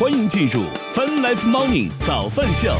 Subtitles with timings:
[0.00, 0.62] 欢迎进入
[0.94, 2.72] Fun Life Morning 早饭秀。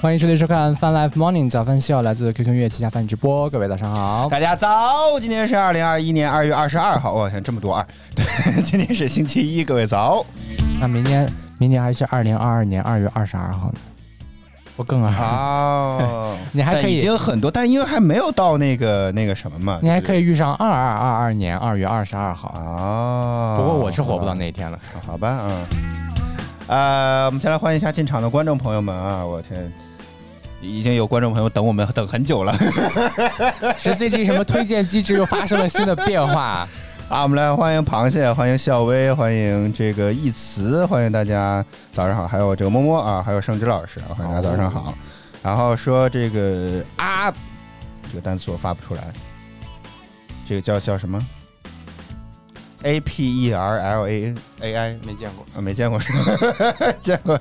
[0.00, 3.50] 欢迎收听收看《Fun Life Morning 早饭秀》，来自 QQ 音乐旗下饭直播。
[3.50, 7.84] 各位早上好，大家早，今天是二零二一年二月二十二号，我天，这么多二，
[8.14, 8.24] 对，
[8.62, 10.24] 今天是星期一，各位早。
[10.80, 11.28] 那明天
[11.58, 13.78] 明天还是二零二二年二月二十二号呢？
[14.82, 22.48] 我更二哦， 你还可以但已经很多，但因为还没有到那个那个什么嘛，你还可以以遇上二二二二年二月二十二号。
[22.48, 23.56] 啊。
[23.56, 24.76] 不过我是活不到那一天了。
[25.06, 25.66] 好吧，嗯，
[26.66, 29.24] 呃，我们先来欢迎一下进场的观众朋友们啊！
[29.24, 29.72] 我天，
[30.60, 32.52] 已经有观众朋友等我们等很久了
[33.78, 36.66] 是最近什么推荐机制又发生了新的变化？
[37.12, 37.24] 啊！
[37.24, 41.62] 我们来欢迎螃蟹，欢迎笑薇，欢迎这个一慈，欢迎大家
[41.92, 44.94] 早上好，还有这个摸摸啊，还有盛之老师啊，欢迎大家早上好。
[45.42, 47.30] 然后说这个啊，
[48.08, 49.12] 这个单词我发不出来，
[50.46, 51.22] 这个叫叫什么
[52.82, 55.44] ？A P E R L A A I 没见过。
[55.54, 56.92] 啊，没见过是吧？
[57.02, 57.38] 见过。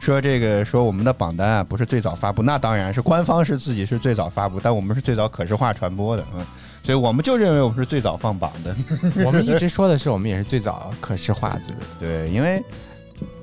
[0.00, 6.44] 说这个说我们的榜单啊不是最早发布，那当然是官方是自己是最早发布，但我们是最早可视化传播的，嗯，
[6.84, 8.76] 所以我们就认为我们是最早放榜的，
[9.24, 12.62] 我们一直说的是我们也是最早可视化，就 是对，因为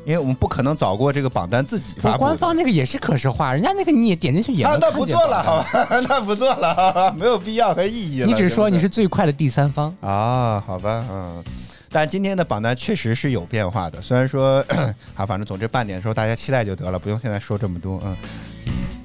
[0.06, 8.28] 因为我们不可能早过这个榜单自己发布的，官方那个也是可视化，人家那个你也点进去也啊能，看见那不做了，榜单好吧， 那不做了，好吧没有必要和意义了。
[8.28, 9.92] 你只说对不对你是最快的第三方。
[10.02, 11.44] 啊，好吧，嗯，
[11.90, 14.64] 但今天的榜单确实是有变化的，虽然说
[15.18, 18.16] 啊，反正总之半点的时候大家期待就得了，不用现在说这么多，嗯。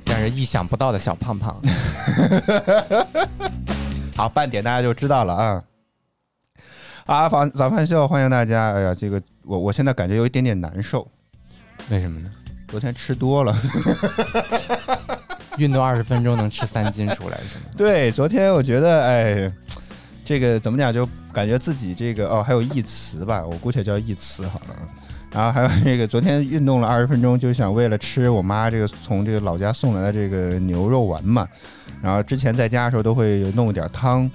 [0.07, 1.61] 让人意想不到的小胖胖，
[4.17, 5.63] 好，半点大家就知道了啊。
[7.05, 8.73] 啊，早早饭秀，欢迎大家。
[8.73, 11.07] 哎呀，这个我我现在感觉有一点点难受，
[11.91, 12.33] 为什么呢？
[12.67, 13.55] 昨天吃多了。
[15.59, 17.65] 运动二十分钟能吃三斤出来是吗？
[17.77, 19.53] 对，昨天我觉得，哎，
[20.25, 24.77] 这个怎么讲，就感觉自己这个哦，还有一词吧，我姑且叫一词好了。
[25.31, 31.47] 然后还有这个，昨天运动了二十分钟，就想为了吃我妈这个从这个老家送来的这个牛肉丸嘛。
[32.03, 34.31] 然后之前在家的时候都会弄一点汤，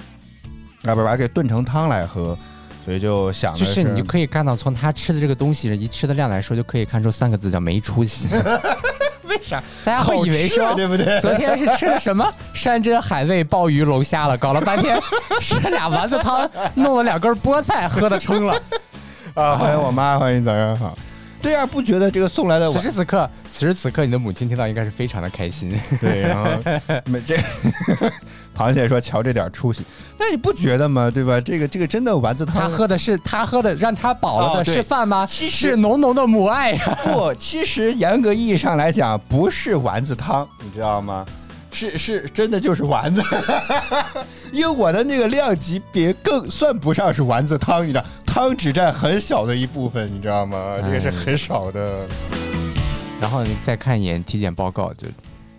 [0.83, 2.37] 啊，不是把它给炖成汤来喝，
[2.83, 8.27] 所以就想的就是你就可以看到，从他吃的这个东西一吃的量来说，就可以看出三个字叫没出息。
[9.29, 9.63] 为啥？
[9.85, 11.19] 大家会以为说好吃啊对不对？
[11.21, 14.99] 昨天是吃了什么山珍海味、鲍鱼、龙虾了，搞了半天
[15.39, 18.61] 吃了俩丸子汤，弄了两根菠菜，喝的撑了。
[19.33, 20.97] 啊，欢迎我妈，欢迎早上好。
[21.41, 25.77] 对啊、不觉得这个送来的此时此刻，此时此刻，你的母亲听到应该是非常的开心。
[25.99, 26.51] 对，然后
[27.05, 27.35] 没这
[28.55, 29.83] 螃蟹说瞧这点出息，
[30.19, 31.09] 那你不觉得吗？
[31.09, 31.41] 对吧？
[31.41, 35.25] 这个这个真的丸子他汤喝的是他喝的让他饱了的是饭吗？
[35.25, 36.97] 其实是浓浓的母爱呀。
[37.03, 41.25] 不，其实严格意义上来讲，不是丸子汤，你知道吗？
[41.73, 43.21] 是是真的就是丸子，
[44.51, 50.75] 因为我的那个量级别更算不上是丸子汤，你知道，汤只占很小的一部分，你知道吗？
[50.81, 52.07] 这个是很少的
[53.19, 55.05] 然后你再看一眼体检报告，就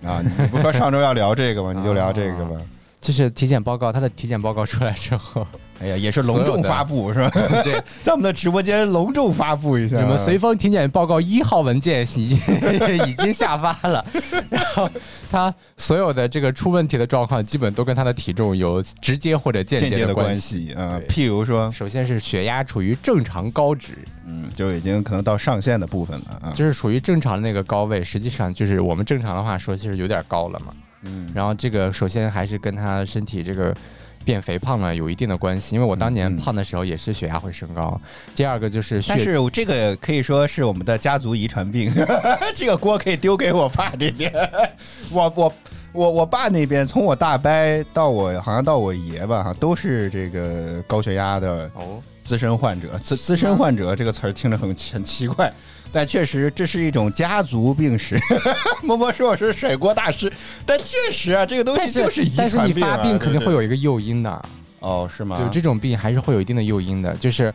[0.08, 0.22] 啊。
[0.22, 1.74] 你不说上周要聊这个吗？
[1.76, 2.56] 你就聊这个吧。
[2.98, 5.46] 就是体检报告，他的体检报告出来之后，
[5.82, 7.30] 哎呀，也是隆重发布是吧？
[7.64, 9.98] 对，在我们的直播间隆重发布一下。
[10.00, 12.38] 你们随风体检报告一号文件已经
[13.08, 14.04] 已经下发了，
[14.48, 14.88] 然后
[15.30, 20.66] 他所有的这个出问题的状况，基本都跟他的体重有直接或者间接的关关系。
[20.66, 23.94] 系啊、对譬如说，首先是血压处于正常高值，
[24.26, 26.52] 嗯，就已经可能到上限的部分了啊。
[26.54, 30.72] 就是属于正常的那个高位，实际上就是我们正常的话说，其实有点高了嘛。
[31.02, 33.74] 嗯，然后这个首先还是跟他身体这个
[34.24, 38.00] 变肥胖了有一定的关系，因为我当年胖的时候也是血压会升高。
[38.34, 41.92] 第二个就是但血，是这个可以说是我们的家族遗传病，
[42.54, 44.32] 这个锅可以丢给我爸这边。
[45.10, 45.52] 我我
[45.92, 47.50] 我我爸那边，从我大伯
[47.92, 52.98] 到我好像到我爷吧，哈，都是这个高血压的哦，资深患者。
[52.98, 55.52] 资资深患者这个词儿听着很很奇怪，
[55.92, 58.18] 但确实这是一种家族病史。
[58.82, 60.32] 摸摸说我是甩锅大师，
[60.64, 62.96] 但确实啊，这个东西就是遗但是你传病、啊。
[62.96, 64.44] 发病肯定对会有一个诱因的，
[64.82, 65.38] 哦，是吗？
[65.38, 67.14] 就这种病还是会有一定的诱因的。
[67.16, 67.54] 就是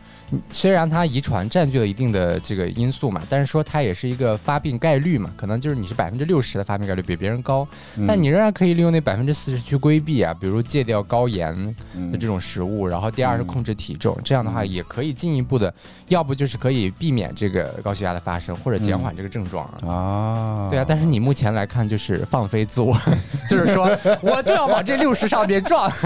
[0.50, 11.54] 虽然它遗传占据了一定的这个因素嘛，但是说它也是一个发病概率嘛，可能就是你是百分之六十的发病概率比别人高，嗯但你仍然可以利用那百分之四十去规避啊，比如戒掉高盐
[11.94, 15.72] 嗯的这种食物，然后第二是嗯控制体重，这样的话也可以进一步的，
[16.08, 19.88] 要不就是可以避免这个高血压的发生，或者减缓这个症状啊。
[19.88, 22.96] 啊，对啊，但是你目前来看就是放飞自我，
[23.50, 25.92] 就是说我就要往这六十上面撞。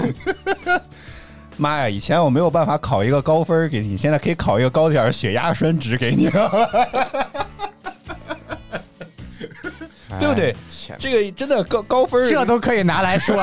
[1.57, 1.89] 妈呀！
[1.89, 6.29] 以前我没有办法考一个高分给你，现在可以考一个高点血压栓值给你，
[10.19, 10.55] 对不对
[10.99, 13.35] 这个真的高高分，这都可以拿来说，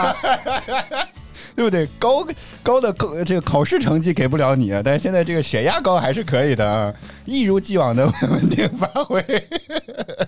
[1.56, 1.86] 对不对？
[1.98, 2.26] 高
[2.62, 6.92] 高的高这个考试成绩给不了你，但是现在这个血压高还是可以的啊，
[7.24, 9.24] 一如既往的稳定发挥。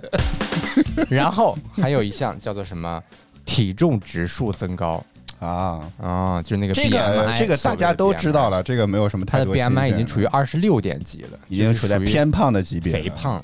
[1.09, 3.03] 然后还有一项叫做什么
[3.45, 5.05] 体重指数增高
[5.43, 13.11] 啊，啊，就是那个这个 BMI 这个大家都知道了，这个没有什么太多 BMI 已经处于二十六点几了，已经处在偏胖的级别，肥。
[13.11, 13.43] 胖。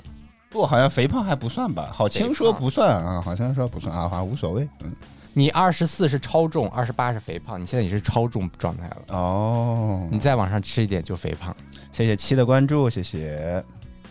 [0.49, 1.89] 不，好像肥胖还不算吧？
[1.93, 4.67] 好肥轻说不算啊，好像说不算啊，好像无所谓。
[4.83, 4.91] 嗯，
[5.33, 8.97] 你二十四是超重，二十八是肥胖，你现在也是超重状态了。
[9.09, 11.55] 哦，你再往上吃一点就肥胖。
[11.91, 13.63] 谢谢七的关注，谢谢。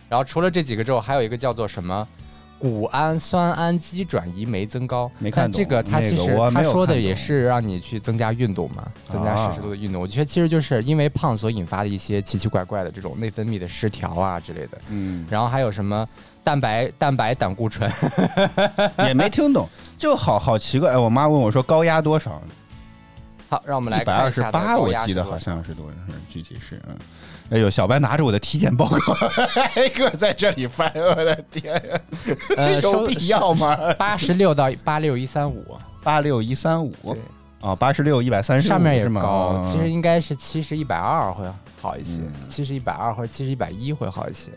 [0.08, 2.06] 然后除了这几个之后，还有一个叫做什么
[2.58, 5.10] 谷氨酸氨基转移酶增高。
[5.19, 10.02] 没看但这个懂那它其实他说的也是让你去增加运动嘛，增加适适度的运动。
[10.02, 14.78] 我觉得其实就是因为胖所引发的一些奇奇怪怪的这种内分泌的失调啊之类的。
[14.88, 16.06] 嗯，然后还有什么
[16.43, 17.90] 蛋白蛋白胆固醇，
[19.06, 20.93] 也没听懂，就好好奇怪。
[20.93, 22.40] 哎，我妈问我说高压多少？
[23.49, 25.94] 好，让我们一百二来看一下它的十八，我记得好像是多少？
[26.28, 26.96] 具体是嗯。
[27.50, 29.12] 哎呦，小白拿着我的体检报告，
[29.75, 32.00] 挨个在这里翻，我的天呀，
[32.56, 33.77] 呃 有必要吗？
[33.99, 39.09] 八十六到八六一三五，八六一三五对，啊，八十六一百三十上面也？
[39.09, 41.45] 高，啊其实应该是七十一百二会
[41.81, 44.51] 好一些嗯，七十一百二或者七十一百一会好一些。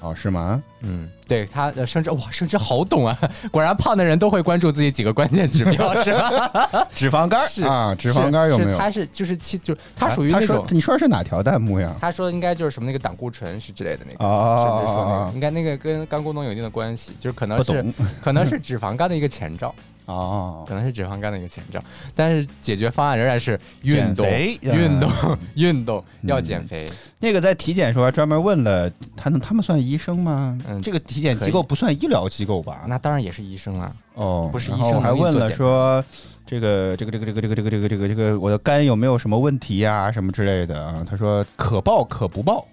[0.00, 0.62] 哦，是吗？
[0.82, 3.16] 嗯，对他呃，生殖哇，生殖好懂啊！
[3.50, 6.86] 果然胖的人都会关注自己几个关键指标，是吧？
[6.94, 8.70] 脂肪肝是啊，脂肪肝有没有？
[8.72, 11.94] 是他是就是七就是他属于那种，你说的是哪条弹幕呀？
[12.00, 14.24] 他说应该就是什么那个胆固醇是之类的那个。
[14.24, 17.84] 哦甚至说那哦个，应该那个跟肝功能有一定的关系，就是可哦，能是
[18.22, 19.74] 可能是脂肪肝的一个前兆，
[20.06, 21.80] 哦可，能是脂肪肝的一个前兆，
[22.14, 26.88] 但是解决方案仍然是运动，减肥运动嗯，运动， 要嗯减肥。
[27.18, 30.58] 那个在体检时候还专门问了，他们他们算医生吗？
[30.68, 32.84] 嗯这个体检机构不算医疗机构吧？
[32.86, 36.04] 那当然也是医生啊，哦，不是医生还问了说，
[36.46, 41.04] 这个这个这个这个这个这个这个这个这个我的肝有没有什么问题呀、什么之类的啊？
[41.08, 42.64] 他说可报可不报。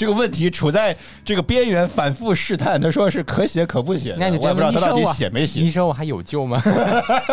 [0.00, 2.80] 这个问题处在这个边缘，反复试探。
[2.80, 5.70] 他说是可写可不写，那你我也不知道他到底写没写医。
[5.70, 6.58] 生我还有救吗？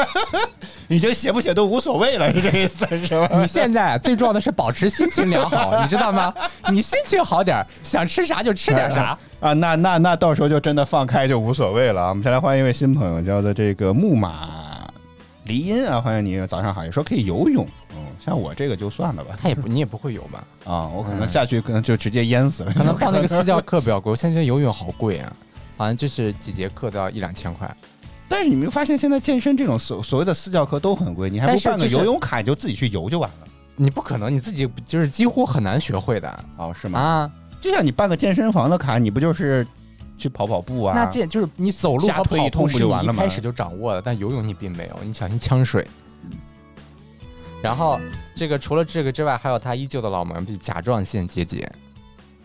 [0.90, 3.30] 你这写不写都无所谓了，你这意思是吧？
[3.40, 6.34] 你现在最重要的是保持心情良好，你知道吗？
[6.70, 9.18] 你心情好点儿，想吃啥就吃点啥。
[9.40, 12.10] 啊，那那那到时候就真的放开就无所谓了啊！
[12.10, 14.50] 我们先来欢迎一位新朋友，叫做这个木马
[15.46, 17.87] 离音啊，欢迎你，早上好，也说可以游泳，嗯，
[18.28, 20.44] 像我这个就算了吧，他也不，你也不会游吧？
[20.66, 25.34] 啊，我可能嗯下去可能就直接淹死了，可能 报那个私教课比较贵，我现在觉得游泳好贵啊，
[25.78, 27.74] 好像就是几节课都要一两千块。
[28.28, 33.48] 但是你没有发现现在健身这种所所谓的私教课都很贵，你还不办个游泳卡，你就自己去游就完了。
[33.78, 37.00] 你不可能，你自己就是几乎很难学会的哦，是吗？
[37.00, 37.32] 啊。
[37.62, 39.66] 就像你办个健身房的卡，你不就是
[40.18, 40.94] 去跑跑步啊？
[40.96, 45.88] 那健就是你走路和瞎推一通不跑步不就完了吗一开始就掌握了，但游泳你并没有，你小心呛水。
[47.62, 48.00] 然后
[48.36, 51.70] 这个除了这个之外，还有他依旧的老毛病——甲状腺结节。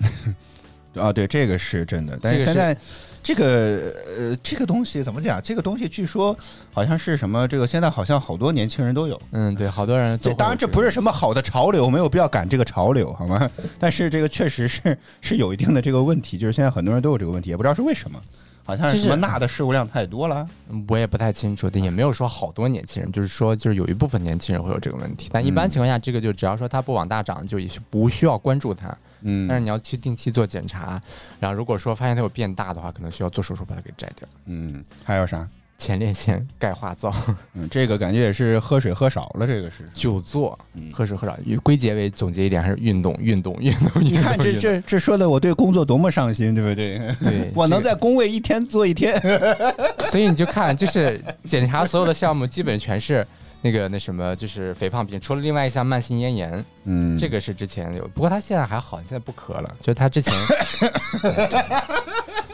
[0.94, 2.18] 啊，对，这个是真的。
[2.20, 2.76] 但是是现在
[3.22, 5.40] 这个呃，这个东西怎么讲？
[5.42, 6.36] 这个东西据说
[6.70, 7.48] 好像是什么？
[7.48, 9.18] 这个现在好像好多年轻人都有。
[9.30, 13.50] 嗯，对，好多人当然这不是什么好的潮流，没有必要赶这个潮流，好吗？
[13.80, 18.20] 但是这个确实是是有一定的这个问题，就是现在很多人都有这个问题，也不知道是为什么，
[18.64, 20.48] 好像是什么钠的摄入量太多了。
[20.88, 28.96] 我也不太清楚，也没有说好多年轻人，就是说就是有一部分年轻人会有这个问题，但一般嗯情况下，这个就只要说它不往大长，就也是不需要关注它。
[29.24, 31.00] 嗯但是你要去定期做检查，
[31.38, 34.28] 然后如果说发现它有变大的话，可能需要做手术把它给摘掉。
[34.46, 35.48] 嗯，还有啥？
[35.82, 37.12] 前列腺钙化灶
[37.54, 39.84] 嗯，这个感觉也是喝水喝少了，这个是。
[39.92, 44.04] 久坐，嗯喝水喝少，归结为总结一点还是运动，运动，运动，运动。
[44.04, 46.98] 你看这这这说的我对工作多么上心，对不对？
[47.20, 49.20] 对， 我能在工位一天坐一天。
[50.08, 53.26] 所以你就看，就是检查所有的项目，基本全是
[53.60, 59.74] 那个那什么，就是肥胖病，除了另外一项慢性咽炎，嗯这个是之前有，不过他现在还好，现在不咳了。
[59.80, 60.32] 就他之前，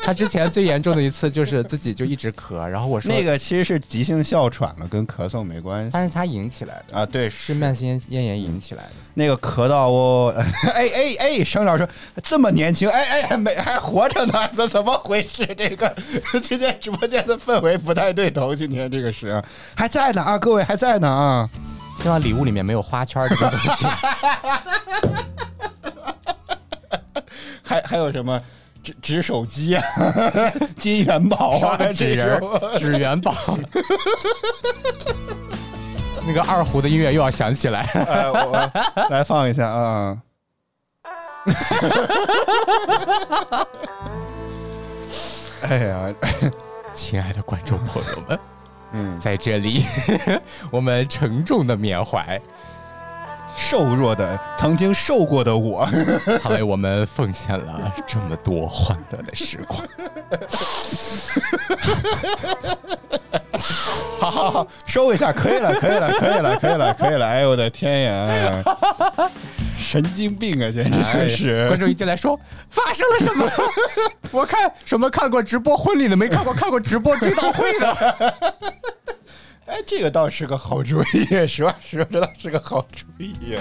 [0.08, 7.04] 他之前最严重的一次就是自己就一直咳，然后我说那，个其实是急性哮喘了，跟咳嗽没关系但是他引起来的，啊。
[7.04, 8.90] 对，是慢性咽咽炎引起来的。
[9.12, 10.30] 那个咳到我，
[10.72, 11.86] 哎 哎哎，声老说
[12.22, 15.44] 这么年轻，哎哎没还活着呢，这怎么回事？
[15.54, 15.94] 这个
[16.42, 21.46] 今天直播间的氛围不太对头，今天这个是啊还在呢啊，各位还在呢啊。
[22.02, 23.84] 希望礼物里面没有花圈这个东西。
[27.62, 28.40] 还还有什么
[28.82, 29.82] 纸纸手机啊，
[30.78, 32.40] 金元宝啊，纸人
[32.78, 33.34] 纸元宝。
[36.26, 38.70] 那个二胡的音乐又要响起来，哎，我我
[39.08, 40.16] 来放一下啊。
[45.62, 46.14] 哎呀，
[46.94, 48.38] 亲爱的观众朋友们，
[48.92, 49.84] 嗯，在这里，
[50.70, 52.40] 我们沉重的缅怀，
[53.58, 55.86] 瘦弱的曾经瘦过的我，
[56.40, 59.82] 他为我们奉献了这么多欢乐的时光。
[64.20, 67.26] 好好好，收一下，可以了，可以了，可以了，可以了，可以了。
[67.26, 68.62] 哎呦我的天呀，
[69.78, 71.66] 神经病啊，简直是。
[71.66, 72.38] 观众一进来说
[72.70, 73.46] 发生了什么？
[74.32, 78.34] 我看什么看过直播婚礼的没看过看过直播追悼会的。
[79.68, 83.60] 哎，这个倒是个好主意， 实话实说，这倒是个好主意啊。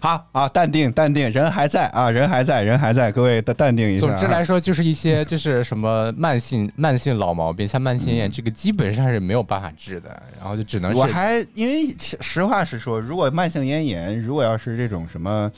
[0.00, 4.08] 好啊，淡定，淡定，人还在啊，人还在，人还在，各位淡淡定一下、啊。
[4.08, 15.52] 总之来说，就是一些就是什么慢性慢性老毛病，像慢性炎，这个基本上是没有办法治的，然后就只能是我还因为实话实说，如果慢性咽炎，如果要是这种什么。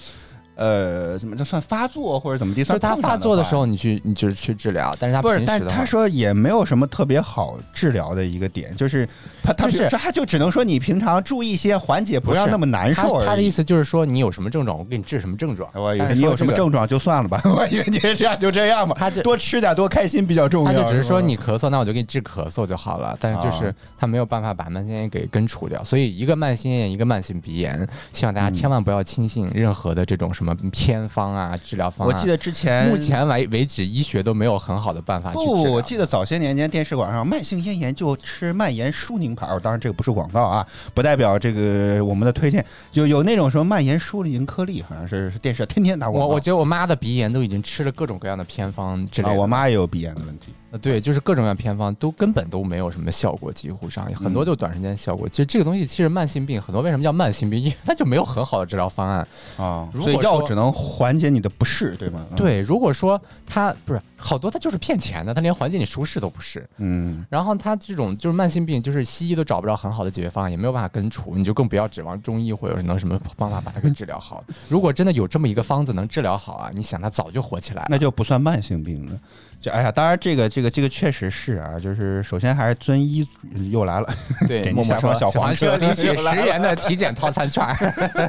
[0.57, 2.65] 呃，怎么就算发作或者怎么地？
[2.65, 9.07] 就是他发作的时候，你去你就是去治疗，但是他不是，但他说也没有什么特别好治疗的一个点，就是
[9.43, 13.21] 他他就是他就只能说你平常注意一些缓解，不要那么难受。
[13.21, 15.69] 他他的意思就是说，你有什么症状，我给你治什么症状。
[15.75, 20.73] 我你有什么症状就算了吧， 我以为你是这样就这样吧，他就多吃点多开心比较重要。
[20.73, 23.15] 他就只是说你咳嗽，那我就给你治咳嗽就好了。
[23.21, 32.15] 但是就是啊他没有办法把慢性炎给根除掉，所以一个慢性炎，一个慢性鼻炎，希望大家千万不要轻信任何的这种什么偏方啊、治疗方案。
[32.15, 42.65] 我记得之前目前为为止，医学都没有很好的办法去治不，我记得早些年间电视广上慢性咽炎就吃蔓延舒宁牌，当然这个不是广告啊，不代表这个我们的推荐。
[42.93, 46.27] 有有那种什么蔓延舒宁颗粒，好像是是电视天天打广告。
[46.27, 49.41] 我我觉得我妈的鼻炎都已经吃了各种各样的偏方之类啊，的。
[49.41, 50.53] 我妈也有鼻炎的问题。
[50.73, 55.29] 呃对，就是各种各样偏方都根本都没有什么效果，几乎上很多就短时间效果。
[55.29, 57.61] 其实这个东西其实慢性病很多为什么叫慢性病？
[57.61, 59.27] 因为它就没有很好的治疗方案。
[59.57, 62.27] 啊，如所以果说药只能缓解你的不适，对吗？
[62.31, 66.69] 嗯，对，如果说它不是好多，他就是骗钱的，他连缓解你舒适都不是。
[66.79, 74.43] 嗯，然后他这种就是慢性病，就是西医都找不着很好的解决方案，也没有办法根除，你就更不要指望中医或者是能什么方法把它给治疗好。
[74.69, 77.87] 如果真的有这么一个方子能治疗好啊，你想他早就火起来了。
[77.89, 79.19] 那就不算慢性病了。
[79.59, 83.27] 就哎呀，当然这个这个这个确实是啊，就是首先还是遵医
[83.71, 84.09] 又来了。
[84.47, 87.65] 对， 给说小黄车车领取十元的体检套餐券。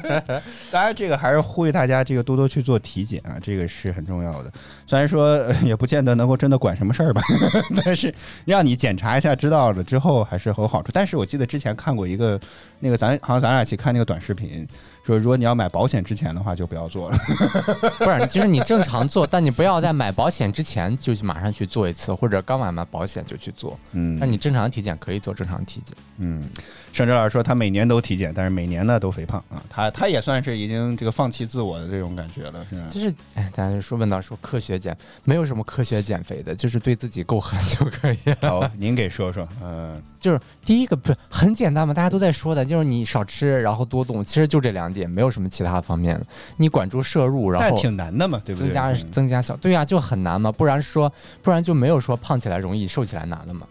[0.71, 4.51] 当然，这个还是呼吁大家这个多多去做体检啊，这个是很重要的。
[4.85, 7.21] 虽然说、呃也不见得能够真的管什么事儿吧，
[7.83, 8.13] 但是
[8.45, 10.91] 让你检查一下，知道了之后还是很有好处。
[10.93, 12.39] 但是我记得之前看过一个
[12.79, 14.67] 那个咱好像咱俩一起看那个短视频，
[15.07, 17.17] 说如果你要买保险之前的话，就不要做了。
[17.97, 23.79] 不是，就是你正常做，但你不要在买保险之前就马上去做一次，或者刚买完保险就去做。
[23.93, 25.95] 嗯那你正常体检可以做正常体检。
[26.17, 26.43] 嗯，
[26.91, 32.81] 盛哲老师说他每年都体检，但是每年呢都肥胖啊，他他也算是已经这个放弃自我的这种感觉了，是吧？
[32.89, 38.49] 就是，哎，大家就说问到说科学减，没有什么科学减肥的，就是对自己够狠就可以了。
[38.49, 46.25] 好，您给说说，嗯、就是第一个不是很简单嘛，大家都在说的，就是你少吃，然后多动，其实就这两点，没有什么其他方面的。
[46.57, 48.67] 你管住摄入，然但后挺难的嘛，对不对？
[48.67, 53.67] 增加嗯增加小，对呀、就很难嘛，不然说不然就没有说胖起来容易，瘦起来难了嘛。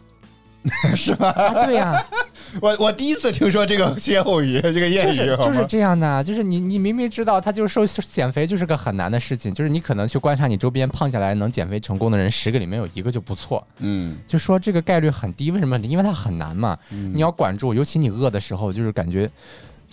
[0.96, 1.28] 是吧？
[1.30, 2.04] 啊，对呀、
[2.60, 15.78] 我我第一次听说这个歇后语，这个谚语，就是就是这样的啊，就是你你明明知道他就是瘦减肥就是个很难的事情，就是你可能去观察你周边胖下来能减肥成功的人，十个里面有一个就不错，嗯，就说这个概率很低，为什么？
[15.80, 19.30] 因为它很难嘛，嗯你要管住，尤其你饿的时候，就是感觉。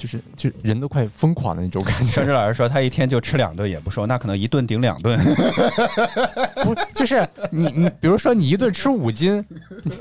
[0.03, 5.17] 就是就人都快疯狂的那种感觉张，志老师说他一天就吃两顿也不瘦，那可能一顿顶两顿。
[6.61, 9.41] 不就是你你比如说你一顿吃五斤，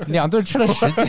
[0.07, 1.05] 两顿吃了十斤，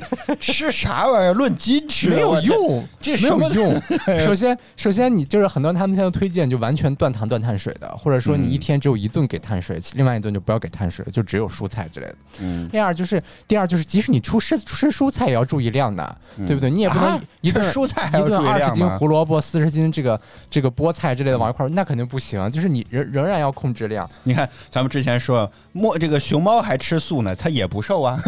[0.40, 1.34] 吃啥玩意儿？
[1.34, 3.82] 论斤吃没有用，这什么有用。
[4.24, 12.16] 首先，首先你就是很多人他们现在推荐就完全断糖断碳水的，或者说你一天只有一顿给碳水，另外一顿就不要给碳水，就只有蔬菜之类的。
[12.40, 16.16] 嗯，第二就是，第二就是，即使你出吃吃蔬菜也要注意量的，
[16.46, 16.70] 对不对？
[16.70, 18.88] 你也不能啊一顿吃蔬菜还一要注意顿二十斤？
[18.98, 22.50] 胡萝卜，四十斤这个这个菠菜之类的往一块儿，那肯定不行。
[22.50, 24.08] 就是你仍仍然要控制量。
[24.24, 28.18] 你看，咱们之前说莫这个熊猫还吃素呢，它也不瘦啊。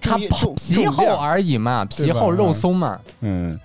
[0.00, 2.98] 它皮厚而已嘛，皮厚肉松嘛。
[3.20, 3.58] 嗯，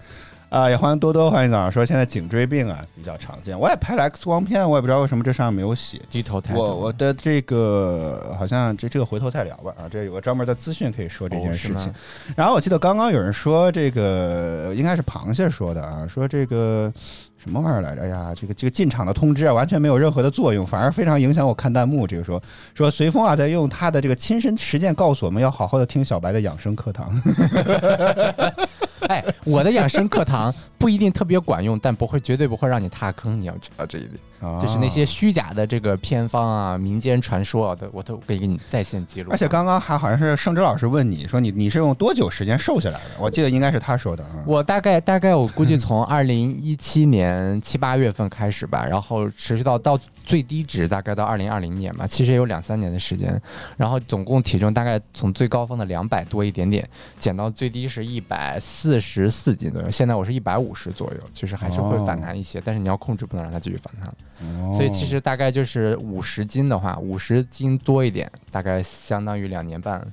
[0.52, 6.02] 啊，也欢迎多多，欢迎早上说现在颈椎病啊比较常见，我也拍了 X 光片，我也不知道为什么这上面没有写。
[6.10, 6.60] 低头抬头。
[6.60, 11.90] 我我的这个好像这这个回头再聊吧啊，这有个专门的资讯可以说这件事情。
[12.36, 16.92] 然后我记得刚刚有人说这个应该是螃蟹说的啊，说这个
[17.38, 18.02] 什么玩意儿来着？
[18.02, 22.06] 哎呀，这个这个进场的通知啊，完全没有任何的作用，反而非常影响我看弹幕。
[22.06, 22.44] 这个说
[22.76, 27.10] 说随风啊，在用他的这个亲身实践告诉我们要好好的听小白的养生课堂。
[29.12, 34.14] 哎， 我的养生课堂不一定特别管用，但不会绝对不会让你踏坑，你要知道这一点。
[34.60, 39.30] 就是那些虚假的这个偏方啊、民间传说啊的，我都可以给你在线记录。
[39.32, 43.12] 而且刚刚还好像是盛之老师问你说你你是用多久时间瘦下来的？
[43.20, 44.32] 我记得应该是他说的啊。
[44.48, 53.40] 我大概大概我估计从二零一七年七八月份开始吧，然后持续到到最低值大概到二零二零年嘛，其实也有两三年的时间。
[53.78, 56.88] 然后总共体重大概从最高峰的两百多一点点
[57.20, 64.74] 减到最低是一百四十四斤左右，现在我是一百五十左右，就是还是会反弹一些，但是你要控制，不能让它继续反弹。
[64.74, 70.06] 所以其实大概就是五十斤的话，五十斤多一点，大概相当于两年半，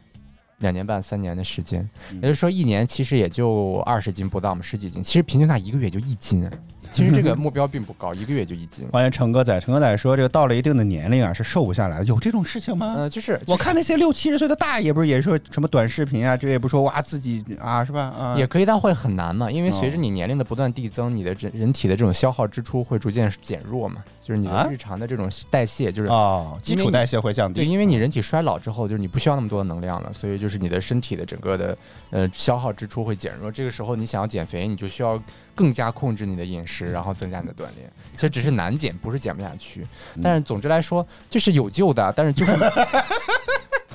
[0.59, 5.03] 两年半三年的时间，也就是说一年其实也就二十斤不到嘛，十几斤。
[5.03, 6.51] 其实平均下一个月就一斤。
[6.93, 8.89] 其实这个目标并不高，一个月就一斤。
[8.93, 12.95] 欢迎成哥仔，成哥仔说这个到了一定的年龄啊，是瘦不下来的，有这种事情吗？
[12.97, 18.01] 呃，就是我看那些六七十岁的大爷，不是也说什么短视频啊，这也不说哇自己啊，是吧？
[18.01, 27.61] 啊，也可以，但会很难嘛，因为随着你年龄的不断递增，你的人人体的这种消耗支出会逐渐减弱嘛，就是你的日常的这种代谢就是哦，基础代谢会降低。
[27.61, 31.77] 对，因为你人体衰老之后，就是你不需要那么多的能量了，所以就是你的身体的整个的
[32.11, 33.51] 呃消耗支出会减弱。
[33.53, 35.21] 这个时候你想要减肥，你就需要
[35.59, 37.53] 更加控制你的饮食，然后增加你的。
[37.53, 39.85] 锻炼其实只是难减，不是减不下去。
[40.23, 42.13] 但是总之来说，就是有救的。
[42.17, 42.53] 但是就是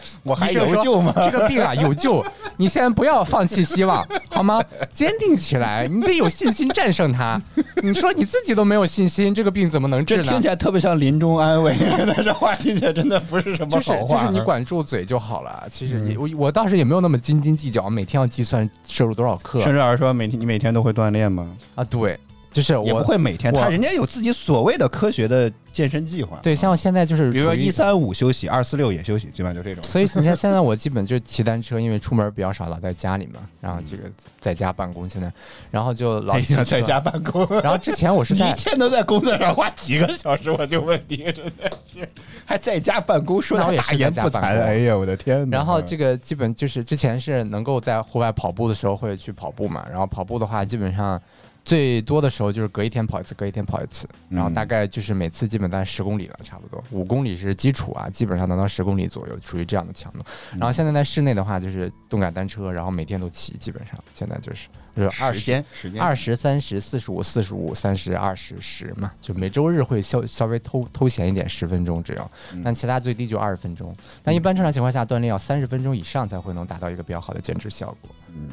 [0.23, 1.13] 我还有救吗？
[1.23, 2.23] 这个病啊有救，
[2.57, 4.61] 你先不要放弃希望，好吗？
[4.91, 7.41] 坚定起来，你得有信心战胜它。
[7.81, 10.23] 你说你自己都没有信心，这个病怎么能治呢？
[10.23, 11.75] 听起来特别像临终安慰，
[12.23, 14.21] 这话听起来真的不是什么好话。
[14.21, 15.63] 就是你管住嘴就好了。
[15.71, 19.59] 其实你我我倒是也没有那么斤斤计较，每天要计算摄入多少克。
[19.61, 21.49] 甚至而说每天你每天都会锻炼吗？
[21.75, 22.17] 啊，对。
[22.53, 26.37] 就是也不会每天，他人家有自己所谓的科学的健身计划。
[26.43, 29.83] 对，像我现在就是，比如说一三五休息，二四六也休息，基本上就这种。
[29.83, 34.03] 所以你看，现在我基本就骑单车，因为出门比较少，老在家里嘛，然后这个
[34.39, 35.09] 在家办公。
[35.09, 35.33] 现在，
[35.71, 37.43] 然后就老在家办公。
[37.61, 42.07] 然后之前我是在 一天都在工作上花几个小时，我就问你，真的是
[42.45, 44.41] 还在家办公，说的大言不惭。
[44.41, 45.49] 哎呀，我的天！
[45.49, 51.19] 然后这个基本就是之前是能够在户外跑步的时候会去跑步嘛，然后跑步的话基本上。
[51.65, 60.19] 最多的时候就是隔一天跑一次，隔一天跑一次，然后大概就是每次基本在十公里了，差不多五公里是基础啊，基本上能到十公里左右，属于这样的强度。
[60.51, 65.63] 然后现在在室内的话，就是动感单车，然后每天都骑，基本上现在就是就是二十、
[65.97, 72.29] 二十、三十、四十五、四十五、三十、二十、十嘛，就每周日会稍稍微偷偷闲一点，十分钟只要，
[72.63, 73.95] 但其他最低就二十分钟。
[74.21, 78.11] 但一般正常情况下，锻炼要三十分钟以上才会能达到一个比较好的减脂效果。
[78.35, 78.49] 嗯。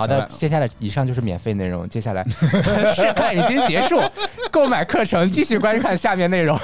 [0.00, 1.86] 好的，接下来以上就是免费内容。
[1.86, 2.24] 接下来
[2.96, 4.00] 试看已经结束，
[4.50, 6.58] 购买课程继续观看下面内容。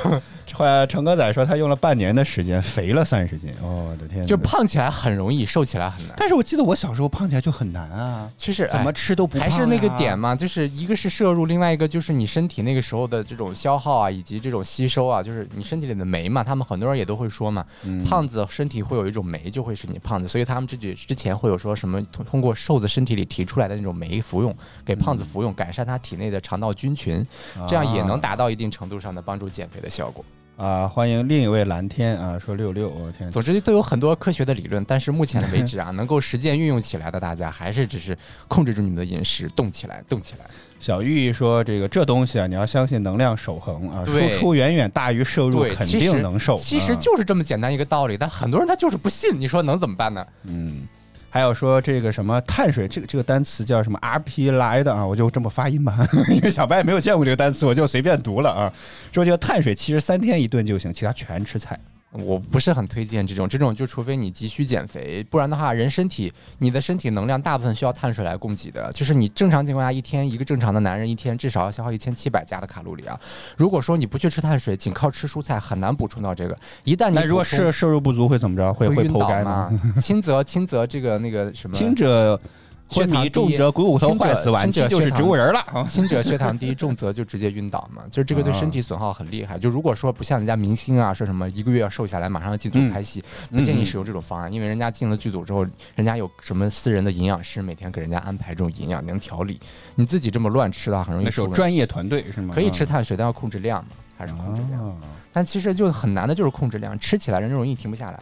[0.86, 4.24] 成哥仔说他用了半年的时间肥了三十斤，我的天！
[4.24, 6.14] 就胖起来很容易，瘦起来很难。
[6.16, 16.44] 但是我记得我小时候胖起来就很难啊，就是怎么吃都不还是那个点嘛，就是一个是摄入，另外一个就是你身体那个时候的这种消耗啊，以及这种吸收啊，就是你身体里的酶嘛。
[16.44, 17.64] 他们很多人也都会说嘛，
[18.08, 24.54] 胖子身体会有一种酶，就会使你胖子，所以他们自己之前会有说什么通通过瘦子身体里提出来的那种酶服用
[24.84, 27.26] 给胖子服用，改善他体内的肠道菌群，
[27.66, 30.24] 这样也能达到一定程度上的帮助减肥的效果。
[30.56, 33.30] 啊，欢迎另一位蓝天啊，说六六，我天！
[33.30, 38.16] 总之都有很多科学的理论，但是目前为止啊，能够实践运用起来的，大家还是只是
[38.48, 40.46] 控制住你们的饮食，动起来，动起来。
[40.80, 46.56] 小玉说：“这个这东西啊，你要相信能量守恒啊，输出远远大于摄入，肯定能瘦。
[46.56, 50.26] 其实就是这么简单一个道理，但很多人他就是不信，你说能怎么办呢？
[50.44, 50.88] 嗯。”
[51.36, 55.04] 还有说这个什么碳水，这个这个单词叫什么 RP 来的啊？
[55.04, 55.94] 我就这么发音吧，
[56.32, 58.72] 因为小白也没有见过这个单词，我就随便读了啊。
[59.12, 61.78] 说这个碳水其实三天一顿就行，其他全吃菜。
[62.24, 68.90] 我不是很推荐这种，这种就除非你急需减肥，不然的话，人身体你的身体能量大部分需要碳水来供给的。
[68.92, 73.18] 就是你正常情况下一天一个正常的男人一天至少要消耗一千七百加的卡路里啊。
[73.56, 76.56] 如果说你不去吃碳水，仅靠吃蔬菜很难补充到这个。
[76.84, 78.72] 一旦你如果摄摄入不足会怎么着？
[78.72, 79.70] 会会晕倒吗？
[80.00, 81.76] 轻则轻则这个那个什么？
[81.76, 82.40] 轻者。
[82.88, 85.84] 昏迷重则股骨头坏死，晚期就是植物人了。
[85.88, 88.02] 轻者血糖低，重则就直接晕倒嘛。
[88.10, 89.58] 就是这个对身体损耗很厉害。
[89.58, 99.58] 就如果说不像人家明星啊，说什么一个月要瘦下来，马上要进组拍戏，不建议使用这种方案，因为人家进了剧组之后，人家有什么私人的营养师，每天给人家安排这种营养能调理。
[99.96, 101.30] 你自己这么乱吃的话，很容易。
[101.30, 102.54] 受专业团队是吗？
[102.54, 105.00] 可以吃碳水，但要控制量嘛，还是控制量。
[105.32, 108.20] 但其实就很难的，就是控制量，吃起来人容易停不下来。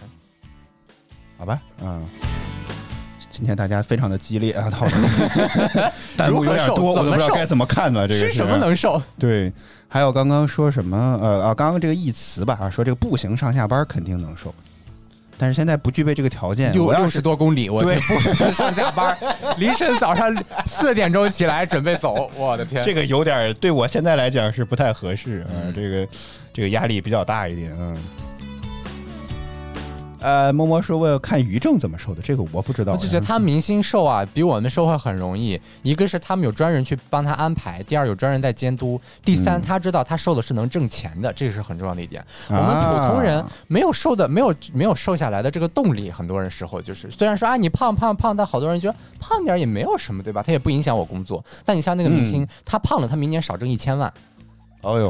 [1.37, 2.03] 好吧，嗯。
[3.37, 5.03] 今天大家非常的激烈啊， 讨论
[6.17, 8.07] 弹幕有点多，我都不知道该怎么看了。
[8.07, 9.03] 这个吃什么能瘦？
[9.19, 9.53] 对，
[9.89, 11.19] 还有刚刚说什么？
[11.21, 14.55] 呃啊，刚刚这个一词吧啊，说这个步行上下班肯定能瘦。
[15.37, 16.73] 但是现在不具备这个条件。
[16.73, 19.19] 六六我要是十多公里，我对这步 上下班，
[19.59, 20.33] 凌晨早上
[20.65, 22.85] 四点钟起来准备走，我的天！
[22.85, 26.09] 这个有点对我现在来讲是不太合适啊、嗯这个
[26.53, 27.97] 这个压力比较大一点嗯。
[30.25, 32.95] 呃，摸摸说问看于正怎么瘦的，这个我不知道。
[32.95, 35.61] 我就觉得他明星瘦啊，比我们瘦会很容易。
[35.83, 42.25] 一个是他们有专人去帮他安排，第二有专人在监督，第三嗯他知道他瘦的是能挣钱的，这个是很重要的一点。
[42.49, 50.43] 我啊们普通人没有瘦的，没有没有瘦下来的这个动力，很多人时候就是，虽然说啊你胖胖胖，但好多人觉得胖点也没有什么，对吧？
[50.43, 51.45] 他也不影响我工作。
[51.67, 54.11] 但你像那个明星，他胖了，他明年少挣一千万，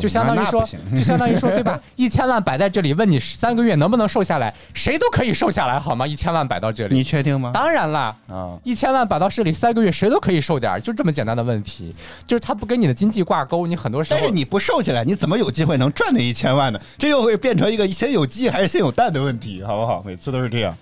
[0.01, 1.79] 就相当于说就相当于说，对吧？
[1.97, 6.07] 一千万摆在这里，问你三个月能不能瘦下来，谁都可以瘦下来，好吗？
[6.07, 7.51] 一千万摆到这里，你确定吗？
[7.53, 8.15] 当然啦。
[8.29, 11.95] 啊，一千万摆到这里，三个月谁都可以瘦点，就这么简单的问题。
[12.25, 16.81] 就是它不跟你的经济挂钩，你很多时候但是你不瘦下来，你怎么有机会能赚那一千万呢？
[16.99, 20.03] 这又会变成一个先有鸡还是先有蛋的问题，好不好？
[20.05, 20.77] 每次都是这样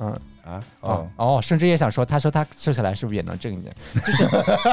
[0.00, 0.62] 嗯啊。
[0.80, 3.74] 哦，哦，甚至也想说，他说他瘦下来是不是也能挣一点？
[3.94, 4.28] 就是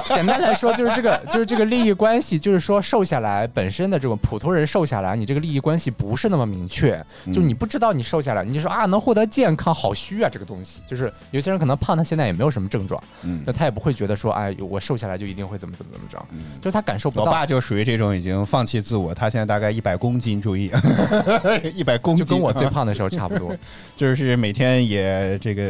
[0.13, 10.81] 简单来说，就是这个就是这个利益关系，就是说瘦下来本身的这种普通人瘦下来，你这个利益关系不是那么明确，就是你不知道你瘦下来，你就说啊能获得健康，好虚啊这个东西。
[10.87, 16.17] 就是有些人可能胖，他现在也没有什么症状，嗯那他也不会觉得说哎我瘦下来就一定会怎么怎么怎么着，
[16.59, 17.23] 就是他感受不到。
[17.25, 20.71] 我爸就属于这种已经放弃自我，他现在大概一百公斤，注意，
[21.73, 23.55] 一百公斤，就跟我最胖的时候差不多，
[23.95, 25.60] 就是每天也这个，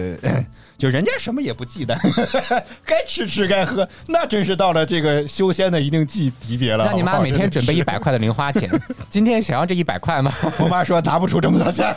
[0.78, 1.96] 就人家什么也不忌惮，
[2.84, 6.86] 该吃吃该喝，那真是到了这个修仙的一定级级别了。
[6.86, 7.82] 让你妈每天准备一。
[7.84, 8.70] 百块的零花钱，
[9.10, 10.32] 今天想要这一百块吗？
[10.60, 11.94] 我妈说拿不出这么多钱，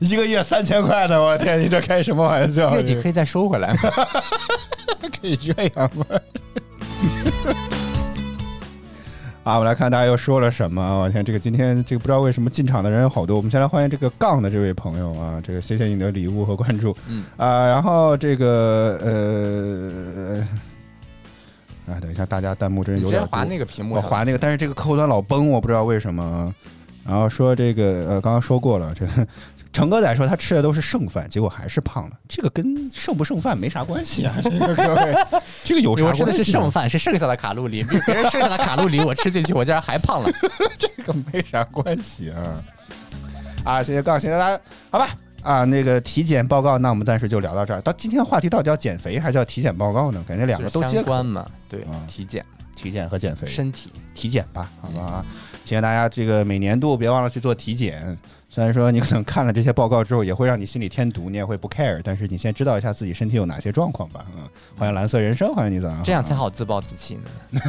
[0.00, 2.74] 一个月三千块的，我天，你这开什么玩笑？
[2.74, 3.78] 月底可以再收回来吗？
[5.20, 6.04] 可以这样吗？
[9.44, 11.00] 啊，我们来看大家又说了什么。
[11.00, 13.36] 我天，这个今天这个不知道为什么进场的人有好多。
[13.36, 16.96] 我们先来欢迎这个杠的这位朋友啊，这个谢谢你的礼物和关注。
[17.08, 20.48] 嗯啊，然后这个呃。
[21.92, 26.54] 啊，等一下，大家弹幕真是有点划那个屏幕上，我划那个，但是这个客户端老崩，我不知道为什么。
[27.04, 29.26] 然后说这个呃，刚刚说过了，这个
[29.72, 35.14] 成哥仔说他吃的都是剩饭，结果还是胖了，这个跟剩不剩饭没啥关系啊，这个各位，
[35.64, 36.44] 这个有啥我吃的是？
[36.44, 40.30] 剩饭，是剩下的卡路里，比别人剩下的卡路里我吃进去，我竟然还胖了。
[40.78, 42.62] 这个没啥关系啊。
[43.64, 45.08] 啊，谢谢杠，谢谢大家，好吧。
[45.42, 47.80] 啊，那个体检报告，那我们暂时就聊到这儿。
[47.80, 50.22] 到今天话题到底要减肥还是要体检报告呢？
[50.28, 52.44] 感觉两个都相关嘛，对啊，体检、
[52.82, 53.46] 体检和减肥。
[53.46, 53.90] 身体。
[54.14, 55.26] 体检吧，好吧啊！
[55.64, 58.18] 请大家这个每年度别忘了去做体检。
[58.50, 64.26] 虽然说你可能看了这些报告之后，也会让你心里添堵，你也会不 care，但是你先知道一下自己身体有哪些状况吧。
[64.36, 64.42] 嗯，
[64.76, 66.02] 欢迎蓝色人生，欢迎你早上。
[66.04, 67.60] 这样才好自暴自弃呢。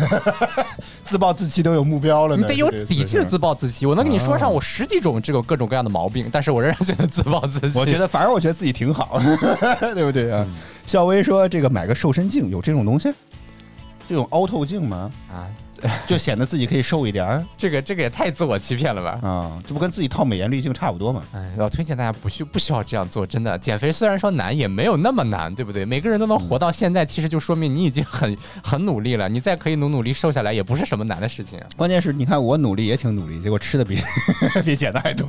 [1.06, 3.86] 自暴自弃都有目标了呢，你得有底气的自暴自弃。
[3.86, 7.80] 我能跟你说上啊我十几种这种各种各样的毛病，但是我仍然觉得自暴自弃。
[7.80, 9.21] 我觉得反而我觉得自己挺好，
[9.95, 10.45] 对不对啊？
[10.45, 10.54] 嗯
[10.86, 13.10] 笑薇说这个买个瘦身镜，有这种东西？
[14.08, 15.12] 这种凹透镜吗？
[15.32, 15.48] 啊，
[16.08, 19.20] 就显得自己可以瘦一点儿这个这个也太自我欺骗了吧。
[19.28, 19.62] 啊？
[19.68, 21.24] 这不跟自己套美颜滤镜差不多吗？
[21.34, 25.84] 哎，要推荐大家不需不需要这样做，真的，减肥虽然说难，也没有那么难，对不对？
[25.86, 29.28] 每个人都能活到现在，其实就说明你已经很很努力了。
[29.28, 31.68] 你再可以努努力瘦下来，也不是什么难的事情啊。
[31.76, 33.98] 关键是你看我努力也挺努力，结果吃的比
[34.63, 35.28] 比减的还多。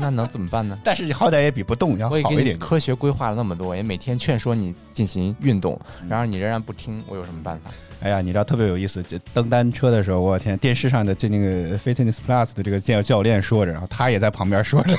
[0.00, 0.78] 那能怎么办呢？
[0.84, 2.56] 但是你好歹也比不动要我也给你好一点。
[2.56, 7.70] 科学规划了那么多，也每天劝说你进行运动，然而你仍然不听，我有什么办法？
[8.00, 14.96] 哎呀，你知道特别有意思，就蹬单车的时候，我天，电视上的这那个 Fitness Plus 的这个教教练说着，然后他也在旁边说着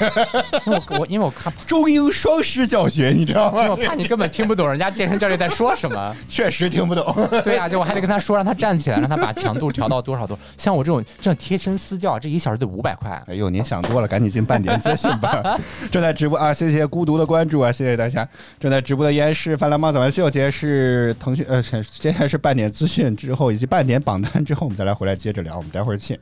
[0.65, 3.75] 我我因为我看， 中英双师教学，你知道吗我？
[3.87, 6.15] 怕你根本听不懂人家健身教练在说什么。
[6.27, 7.15] 确实听不懂。
[7.43, 10.43] 对呀、就我还得跟他说，让他站起来，让他把强度调到多少多少。
[10.57, 13.09] 像我这种这种贴身私教，这一小时得五百块。
[13.27, 15.57] 哎呦，您想多了，赶紧进半点资讯吧。
[15.89, 18.27] 正在直播啊，谢谢孤独的关注啊，谢谢大家。
[18.59, 25.55] 正在直播的依然是泛蓝猫早安秀，今天是腾讯呃，接下来是半点资讯之后以及半点榜单之后，我们再来回来接着聊。
[25.57, 26.19] 我们待会儿见。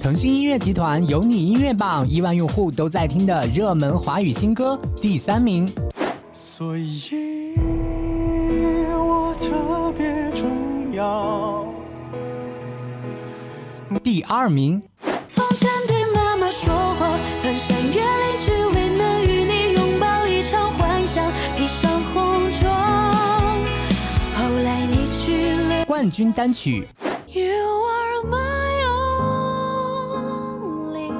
[0.00, 5.72] 腾讯音乐集团有你音乐榜亿万用户都在听的热门华语新歌第三名。
[6.32, 7.54] 所以
[8.94, 11.66] 我特别重要。
[14.04, 14.80] 第二名，
[15.26, 18.00] 从前对妈妈说谎，翻山越
[25.98, 26.86] 冠军单曲。
[27.26, 28.84] You are my
[30.54, 31.10] only,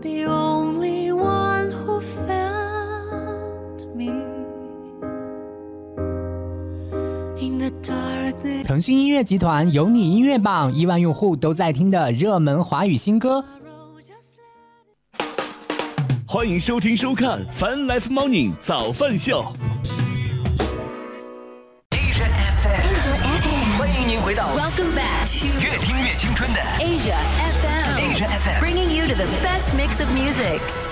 [0.00, 4.12] the only one who found me
[8.64, 13.44] 腾讯音乐集团有你音乐榜，亿万用户都在听的热门华语新歌。
[16.28, 19.42] 欢迎收听收看《Fun Life Morning 早饭秀》。
[30.00, 30.83] of music.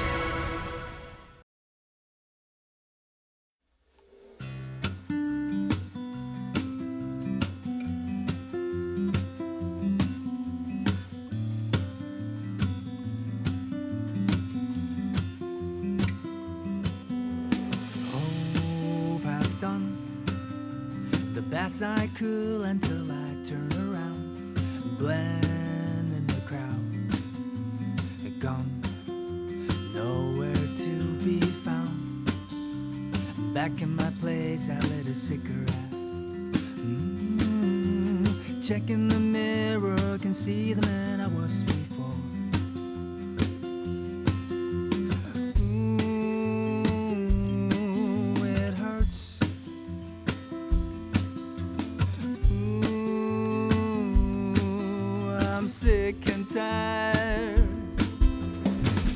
[56.53, 57.97] time.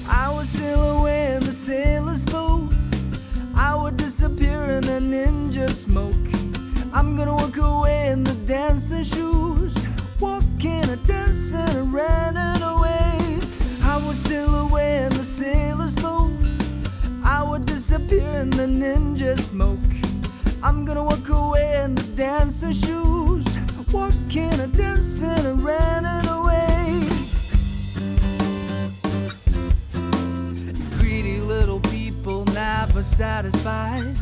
[0.08, 2.72] I was sail in the sailor's boat.
[3.54, 6.14] I would disappear in the ninja smoke.
[6.94, 9.76] I'm gonna walk away in the dancing shoes.
[10.18, 13.38] Walking and dancing and running away.
[13.82, 16.32] I was sail away in the sailor's boat.
[17.22, 19.90] I would disappear in the ninja smoke.
[20.62, 23.46] I'm gonna walk away in the dancing shoes.
[23.92, 24.95] Walking and dancing.
[33.06, 34.14] satisfied.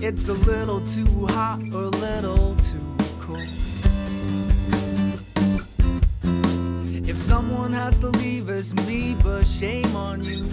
[0.00, 3.48] It's a little too hot or a little too cold.
[7.08, 10.48] If someone has to leave, it's me, but shame on you.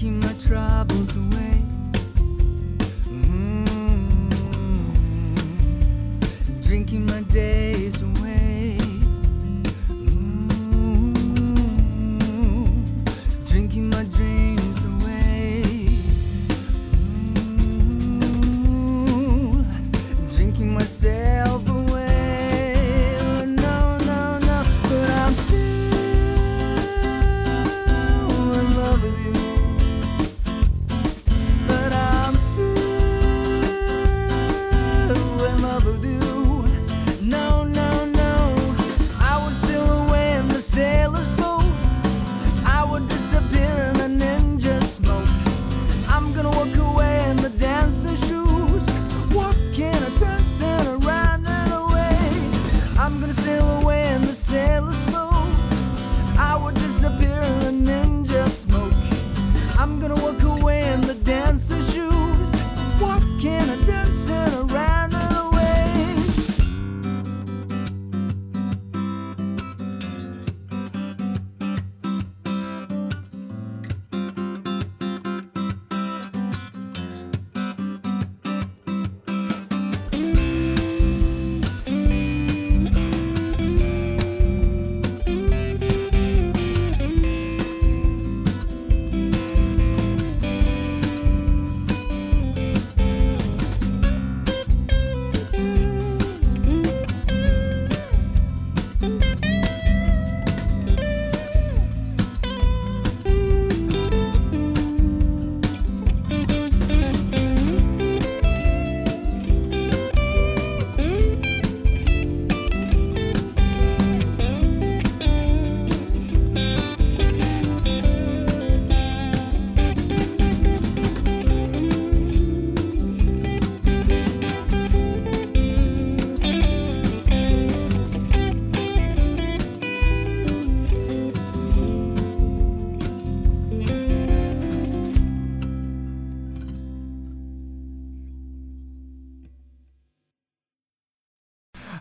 [0.00, 1.62] keep my troubles away.
[3.04, 4.30] Mm-hmm.
[6.62, 8.49] Drinking my days away.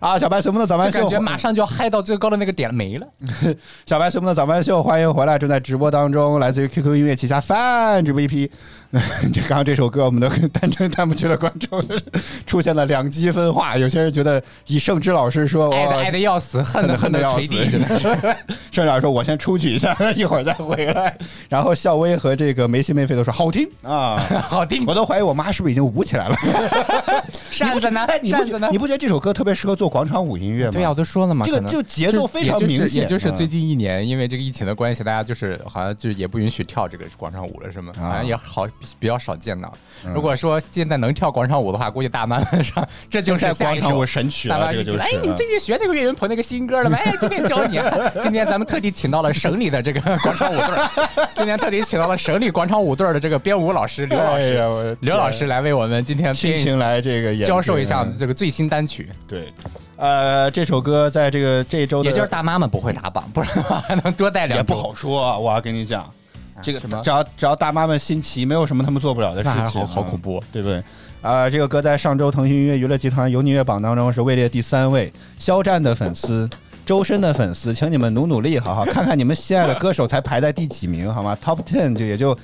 [0.09, 3.07] 啊，小白随风的早班秀，感觉马上就要嗨到最高的那个点了，没了。
[3.85, 8.49] 小白随风的早班秀，欢迎回来，正在直播当中，来自于 QQ 音乐旗下泛直播 EP。
[9.31, 11.79] 这刚刚这首歌，我们的单纯弹幕区的观众
[12.47, 18.07] 出现了两极分化，有些人觉得以盛之老师说，哇爱的爱的要死，恨的恨的要死，真的是。
[18.71, 21.15] 盛之老师说，我先出去一下，一会儿再回来。
[21.47, 24.17] 然后笑薇和这个没心没肺都说好听啊，
[24.49, 24.83] 好听。
[24.87, 26.35] 我都怀疑我妈是不是已经舞起来了。
[27.51, 28.05] 扇子呢？
[28.07, 28.77] 哎，你不扇子呢觉你？
[28.79, 30.71] 不觉得这首歌特别适合做广场舞音乐吗？
[30.71, 37.93] 对呀，我都说了嘛，这个就节奏非常明显也就是嗯最近一年，因为这个疫情的关系，大家就是好像就也不允许跳这个广场舞了，是吗？
[37.99, 38.67] 啊好像也好
[38.99, 39.71] 比较少见到。
[40.05, 44.99] 嗯如果说现在能跳广场舞的话，估计大妈们上这就是广场舞神曲了，大妈这个就是。
[44.99, 46.97] 哎，你们最近学那个岳云鹏那个新歌了吗？
[46.97, 47.79] 哎，今天教你。
[48.23, 59.09] 今天咱们特地请到了省里的这个广场舞队儿，今天特地请到了省里广场舞队儿的这个编舞老师刘老师，刘老师来为我们今天编亲情来这个演教授一下嗯这个最新单曲。
[59.27, 59.51] 对，
[59.97, 66.09] 呃，这首歌在这个这周的也就是大妈们不会打榜，不然的话还能多带两也不好说啊，我要跟你讲，
[66.61, 70.43] 这个什么只要只要大妈们新奇，没有什么他们做不了的事情，好好恐怖。
[70.51, 70.83] 对不对？
[71.21, 76.49] 啊、这个歌在上周腾讯音乐娱乐集团有你乐榜当中是位列第三位，肖战的粉丝。
[76.85, 82.35] 周深的粉丝，请你们努努力，好好看看你们心爱的歌手才排在第几名，好吗？Top Ten 就也就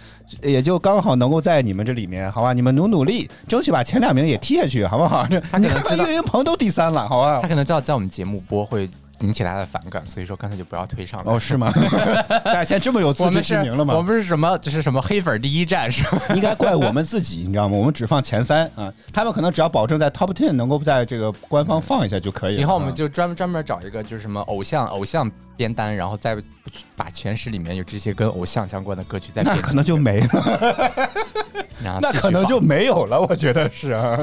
[0.44, 2.54] 也就刚好能够在你们这里面，好吧？
[2.54, 5.26] 你们努努力，争取把前两名也踢下去，好不好？
[5.26, 7.48] 这他你看看岳云鹏都第三了，好吧他？
[7.48, 8.88] 可能知道在我们节目播会
[9.20, 11.32] 引起大家的反感，所以说干脆就不要推上了。
[11.34, 11.72] 哦，是吗？
[12.44, 13.96] 大家现在这么有自知之明了吗？
[13.96, 14.58] 我们是什么？
[14.60, 16.36] 就是什么黑粉第一站是吧？
[16.36, 17.78] 应该怪我们自己，你知道吗？
[17.78, 22.62] 我们只放前三啊，他们可能只要保证在 top ten 能够在这个官方放一下就可以了。
[22.62, 26.36] 以后我们啊就专门专门找一个就是什么偶像偶像编单，然后再
[26.96, 31.10] 把全市里面有这些跟偶像相关的歌曲再编，那可能就没了，
[32.02, 34.18] 那可能就没有了，我觉得是啊。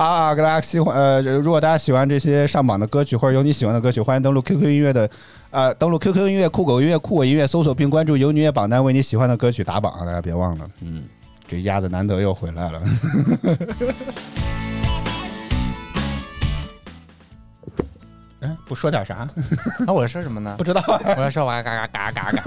[0.00, 5.10] 啊，给大家喜欢呃，如果大家喜欢这些上榜的歌曲，或者有你喜欢的歌曲，欢迎登录 QQ 音乐的
[5.50, 10.06] 呃，登录 QQ 音乐、酷狗音乐、酷我音乐，搜索并关注有你音乐榜单，为你喜欢的歌曲打榜啊！
[10.06, 11.04] 大家别忘了，嗯，
[11.46, 12.80] 这鸭子难得又回来了。
[18.40, 19.28] 哎，不说点啥？
[19.86, 20.64] 那我说什么呢 不？
[20.64, 22.42] 知道啊我要说哇嘎嘎嘎嘎嘎，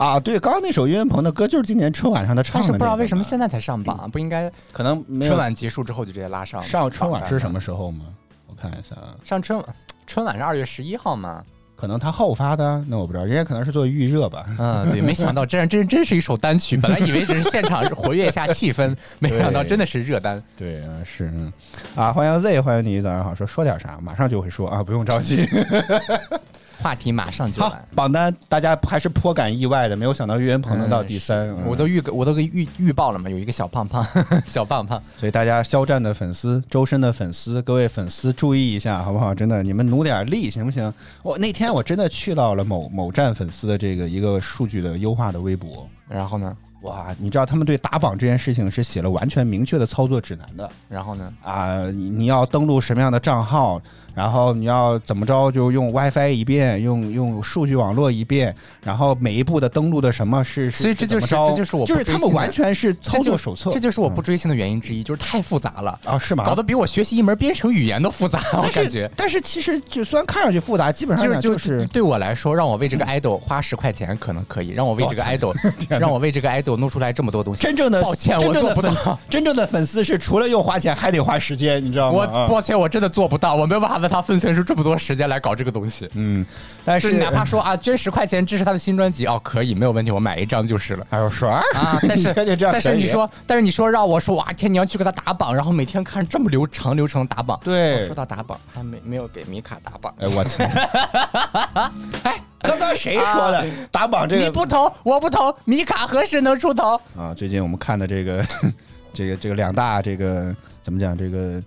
[0.00, 0.18] 啊！
[0.18, 7.60] 对，刚刚那首岳云鹏的歌就是今年春晚上的唱的、但是不知道为什么现在才上榜，不应该可能春晚结束之后就直接拉上上春晚是什么？
[7.60, 8.06] 时候吗？
[8.46, 9.68] 我看一下啊，上春晚
[10.06, 11.44] 春晚是二月十一号吗？
[11.76, 14.46] 可能他后发的，那我不知道，人家可能是做预热吧。
[14.58, 20.42] 嗯，对，没想到真真真是一首单曲，本来以为只是现场活跃一下气氛，没想到真的是热单。
[20.56, 21.52] 对啊，是嗯
[21.94, 25.46] 啊，欢迎 Z，欢迎你，早上好，说说点啥，马上就会说啊，不用着急。
[26.82, 31.64] 话题马上就好来，，榜单大家还是颇感意外的，没有想到岳云鹏能到第三，嗯。
[31.66, 34.04] 我都预我都给预预报了嘛，有一个小胖胖，
[34.46, 39.34] 小胖胖，所以大家肖战的粉丝、周深的粉丝，各位粉丝注意一下，好不好？
[39.34, 40.92] 真的，你们努点力行不行？
[41.22, 50.68] 我那天我真的去到了某某站粉丝的这个一个数据的优化的微博，然后呢，哇，你知道他们对打榜这件事情是写了完全明确的操作指南的。
[50.88, 51.86] 然后呢，啊！
[51.90, 53.80] 你你要登录什么样的账号，
[54.14, 66.44] 然后你要怎么着，就用 WiFi 一遍，用用数据网络一遍，然后每一步的登录的什么是，是所以这就是这就是我就是他们完全是操作手册，这就是我不追星的原因之一，就是太复杂了，啊是吗？
[66.44, 69.10] 搞得比我学习一门编程语言都复杂， 我感觉。
[69.16, 75.54] 但是其实就虽然看上去复杂，基本上就是对我来说，让我为这个 idol 花十块钱可能可以，让我为这个 idol
[75.88, 82.18] 让我为这个 idol 弄出来这么多东西，真正的抱歉，真我做不到。，真正的粉丝是除了又花钱还得花时间，你知道吗？
[82.18, 86.08] 我啊抱歉，我真的做不到，我没有办法为他分寸出这么多时间来搞这个东西。
[86.14, 86.44] 嗯，
[86.84, 91.06] 但是是哪怕说啊，捐十块钱支持他的新专辑，哦，可以，没有问题，我买一张就是了。
[91.10, 97.58] 还有说啊啊， 但是但是你说，但是你说让我说哇天，你要去给他打榜，然后每天看这么流长流程打榜。
[97.62, 100.14] 对我说到打榜，还没没有给米卡打榜。
[100.18, 100.64] 哎我操！
[102.24, 107.00] 哎，刚刚谁说的打榜这个你不投，我不投，米卡何时能出头？
[107.16, 107.34] 啊？
[107.36, 108.44] 最近我们看的这个
[109.12, 111.62] 这个这个两大这个怎么讲这个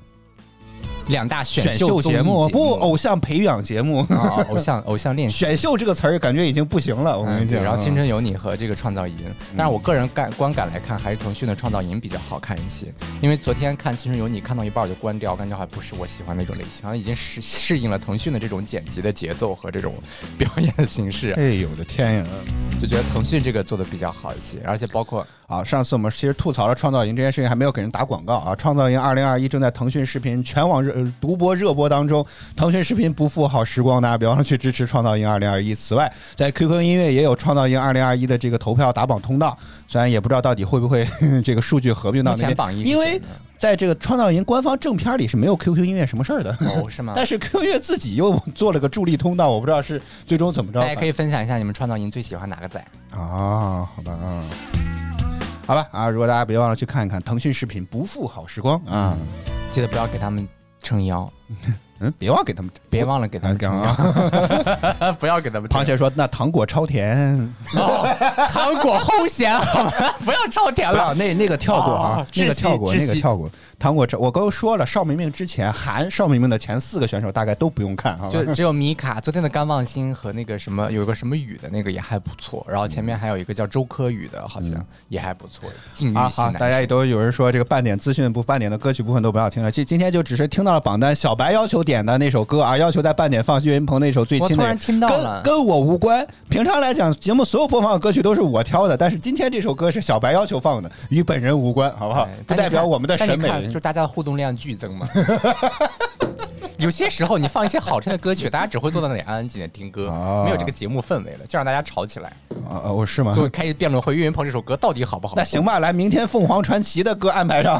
[1.08, 5.38] 两大选选秀秀节目目不偶像培养节目啊， 偶像偶像练习。
[5.38, 7.63] 选秀这个词儿感觉已经不行了，我跟你讲。
[7.63, 9.16] 然后《青啊春有你》和这个《创造营》，
[9.58, 12.88] 但是我个人感观感来看，还是腾讯的《创造营》比较好看一些。
[13.21, 19.94] 因为昨天看《青春有你》，看到一半我就关掉，感觉还不是我喜欢那种类型，好像已经适适应了腾讯的这种剪辑的节奏和这种
[20.38, 22.25] 表演的形式， 哎呦我的天呀！
[22.82, 28.56] 就觉得腾讯这个做的比较好一些，而且包括啊，上次我们其实吐槽了创造营这件事情，还没有给人打广告啊。
[28.56, 32.25] 创造营二零二一正在腾讯视频全网热呃独播热播当中，
[32.56, 35.73] 腾讯视频不负好时光，大家别忘了去支持创造营二零二一。
[35.73, 41.08] 此外，在 QQ 音乐也有创造营二零二一的这个投票打榜通道，虽然也不知道到底会不会
[41.44, 43.19] 这个数据合并到前那边，榜一因为
[43.58, 46.52] 在这个创造营官方正片里是没有 QQ 音乐什么事儿的。
[46.62, 47.13] 哦是吗？
[47.15, 50.81] 但是 QQ 音乐自己又做了个助力通道，我不知道是最终怎么着。
[50.81, 52.79] 大家可以分享一下你们创造营最喜欢哪个仔？
[53.12, 54.50] 啊，好吧啊，
[55.65, 56.10] 好吧啊！
[56.10, 59.15] 如果大家别忘了去看一看腾讯视频不负好时光啊，
[59.69, 60.48] 记得不要给他们
[60.84, 61.27] 撑腰，
[62.00, 63.96] 嗯，别忘给他们，别忘了给他们撑啊。
[65.00, 67.17] 腰， 不要给他们撑螃蟹说：“那糖果超甜，
[67.75, 68.06] 哦，
[68.52, 69.92] 糖果齁咸，好吗？
[70.25, 71.13] 不要超甜不要了。
[71.15, 73.50] 那那个跳过啊哦，那个跳过，那个跳过。
[73.84, 78.42] 糖果超，我刚说了，邵明明之前含邵明明的前四个选手大概都不用看，啊就？
[78.54, 84.71] 只有米卡昨天的甘望星和那个什么有一个什么雨的那个也还不错，然后前面还有一个叫周柯宇的，好像
[85.10, 85.69] 也还不错。
[85.92, 96.25] 禁欲啊好，大家也都有人说这个半点资讯部半点的歌曲部分都不要听了，这今天就只是听到了榜单，小白要求点的那首歌啊，要求在半点放岳云鹏那首最亲的听到了跟跟我无关。
[96.50, 102.34] 平常来讲，节目所有播放的歌曲都是我挑的，但是今天这首歌是小白要求放的，与本人无关，好不好哎？
[102.48, 103.73] 不代表我们的审美。
[103.74, 105.08] 就大家的互动量剧增嘛。
[106.78, 112.34] 有些时候你放一些好听的歌曲，大家只会坐在那里安安静静听歌，哦没有这个节目氛围了，就让大家吵起来，
[112.69, 113.32] 啊，我，是吗？
[113.34, 114.15] 就开一辩论会。
[114.15, 115.34] 岳云鹏这首歌到底好不好？
[115.38, 117.80] 那行吧，来，明天凤凰传奇的歌安排上，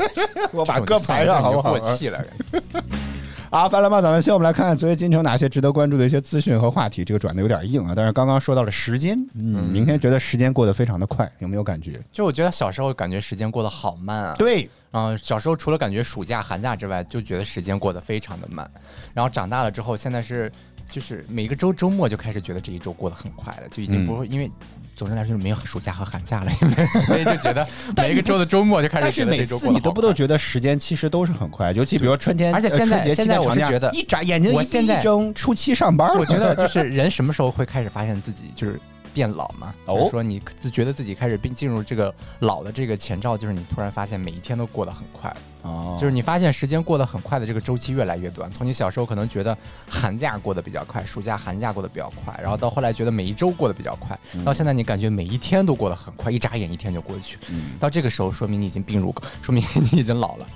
[0.52, 1.76] 我把歌排上，好不好？
[1.76, 2.24] 过气了。
[3.50, 7.02] 好，翻来吧，咱们先我们来看看昨夜今城哪些值得关注的一些资讯和话题。
[7.02, 11.98] 这个转的有点硬啊，但是刚刚说到了时间，嗯，明天觉得时间过得非常的快，有没有感觉？
[12.12, 14.34] 就我觉得小时候感觉时间过得好慢啊。
[14.34, 18.70] 对，嗯、小时候除了感觉暑假、寒假之外，就觉得时间过得非常的慢。
[19.14, 20.52] 然后长大了之后，现在是
[20.90, 24.50] 就是每个周周末就开始觉得这一周过得很快了，就已经不会、因为。
[24.96, 26.50] 总之来说，没有暑假和寒假了，
[27.06, 27.64] 所以就觉得
[27.96, 36.16] 每一个周的周末就开始觉得每次你都这周过得好快不都觉得时间其实都是很快，尤其比如春天，而且现在现在我是觉得一眨眼睛一闭我现在一睁，初七上班了。
[36.18, 38.80] 我觉得就是人什么时候会开始发现自己就是
[39.18, 39.74] 变老嘛？
[39.86, 48.48] 哦就是说你自觉得自己开始并进入这个老的这个前兆，就是你突然发现每一天都过得很快，哦就是你发现时间过得很快的这个周期越来越短。
[48.52, 49.58] 从你小时候可能觉得
[49.88, 57.36] 寒假过得比较快，暑假寒假过得比较快，然后到后来觉得每一周过得比较快，嗯到现在你感觉每一天都过得很快，一眨眼一天就过去。
[57.50, 59.12] 嗯到这个时候，说明你已经病入，
[59.42, 60.46] 说明你已经老了。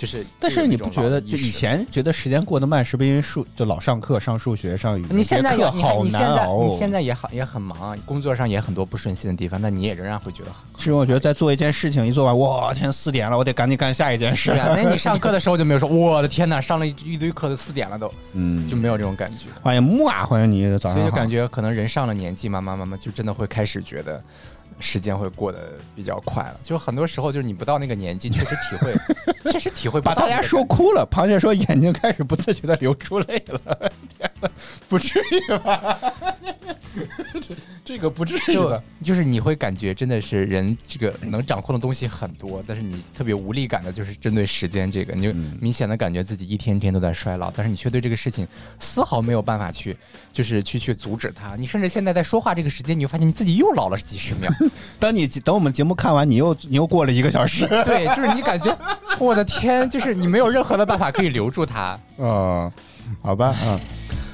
[0.00, 5.18] 就是，但是你不觉得，就以前觉得时间过得慢，是不是因为数就老上课、上数学、上语文？
[5.18, 6.68] 你现在这课好你现在难熬哦。
[6.70, 14.52] 你现在也好也很忙，工作上也很多不顺心的地方，那你也仍然会觉得很是因为我觉得在做一件事情一做完，我天，四点了，我得赶紧干下一件事。
[14.52, 14.72] 啊。
[14.74, 19.48] 那你上课的时候就没有说，我的天哪，上了一一堆课都四点了都，嗯就没有这种感觉。
[19.62, 20.94] 欢迎木啊，欢迎你早上。
[20.94, 24.22] 所以就感觉可能人上了年纪，慢慢慢慢就真的会开始觉得
[24.80, 26.58] 时间会过得比较快了。
[26.62, 28.94] 就很多时候就是你不到那个年纪，确实体会，
[29.52, 30.40] 确实体会不把大家。
[30.40, 33.60] 说哭了，螃蟹说眼睛开始不自觉的流出泪了，
[34.18, 34.50] 天哪
[34.88, 35.98] 不至于吧？
[37.50, 38.82] 这 这个不至于就？
[39.02, 48.46] 就是你会感觉真的是人这个能掌控的东西很多，但是你特别无力感的，就是针对时间这个，你就嗯明显的感觉自己一天天都在衰老，但是你却对这个事情
[48.78, 49.96] 丝毫没有办法去，
[50.32, 51.56] 就是去去阻止它。
[51.56, 54.50] 你甚至现在在说话这个时间，你就发现你自己又老了几十秒。
[55.00, 57.66] 当你等我们节目看完，你又你又过了一个小时。
[57.84, 58.76] 对，就是你感觉，
[59.18, 61.98] 我的天，就是你没有任何的办法可以留住它。
[62.18, 62.70] 嗯，
[63.22, 63.80] 好吧，嗯。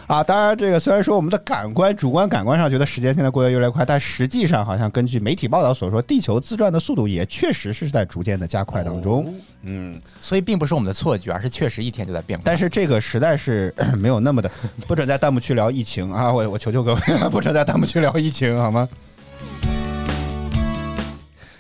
[0.06, 9.34] 啊，当然，这个虽然说我们的感官、主观感官上觉得时间现在过得越来越快，但实际上好像根据媒体报道所说，地球自转的速度也确实是在逐渐的加快当中。
[9.62, 12.44] 嗯，所以并不是我们的错觉，而是确实一天就在变化。
[12.46, 14.48] 但是这个实在是 没有那么的，
[14.86, 16.32] 不准在弹幕区聊疫情啊！
[16.32, 17.00] 我我求求各位，
[17.30, 18.88] 不准在弹幕区聊疫情好吗？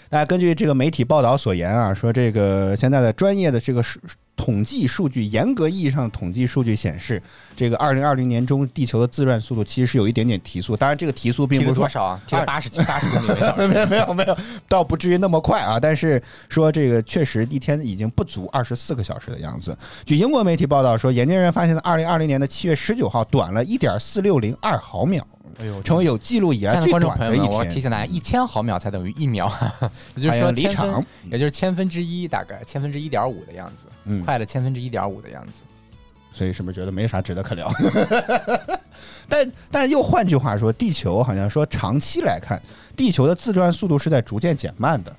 [0.08, 3.98] 那根据这个媒体报道所言啊，说这个现在的专业的这个数
[4.36, 7.20] 统计数据，严格意义上的统计数据显示，
[7.56, 10.76] 这个二零二零年中地球的自转速度其实是有一点点提速。
[10.76, 12.20] 当然，这个提速并不是说多少啊？
[12.26, 13.66] 提了八十八十公里每小时。
[13.66, 14.36] 没有没有没有，
[14.68, 15.80] 倒不至于那么快啊。
[15.80, 19.76] 但是说这个确实一天已经不足二十四个小时的样子。
[20.04, 25.26] 据英国媒体报道说，研究人员发现，二零二零年的七月十九号短了一点四六零二毫秒，
[25.58, 27.50] 哎呦，成为有记录以来最短的一天。
[27.50, 29.50] 我提醒大家，一千毫秒才等于一秒，
[30.14, 35.60] 也就是说离场，也就是千分之一，大概千分之一点五的样子，嗯快了千分之一点五的样子。
[36.32, 37.70] 所以是不是觉得没啥值得可聊？
[39.28, 42.60] 但但又换句话说，地球好像说长期来看，
[42.96, 45.16] 地球的自转速度是在逐渐减慢的。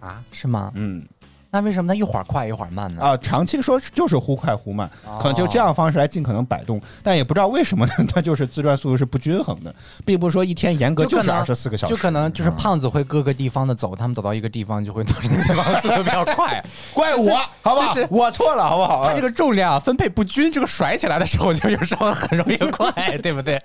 [0.00, 0.22] 啊？
[0.30, 0.70] 是吗？
[0.76, 1.04] 嗯，
[1.50, 3.02] 那为什么它一会儿快一会儿慢呢？
[3.02, 4.88] 啊，长期说就是忽快忽慢，
[5.18, 9.74] 可能就这样方式来尽可能摆动，但也不知道为什么呢，它就是自转速度是不均衡的，
[10.04, 16.62] 并不是说一天严格就是二十四个小时，就可能就是嗯胖子会各个地方的走，他们走到一个地方就会到这个地方速度比较快。
[16.92, 18.08] 怪我好不好就是？
[18.10, 19.08] 我错了好不好？
[19.08, 22.92] 它这个重量分配不均，这个甩起来的时候就有时候很容易 快，
[23.22, 23.58] 对不对？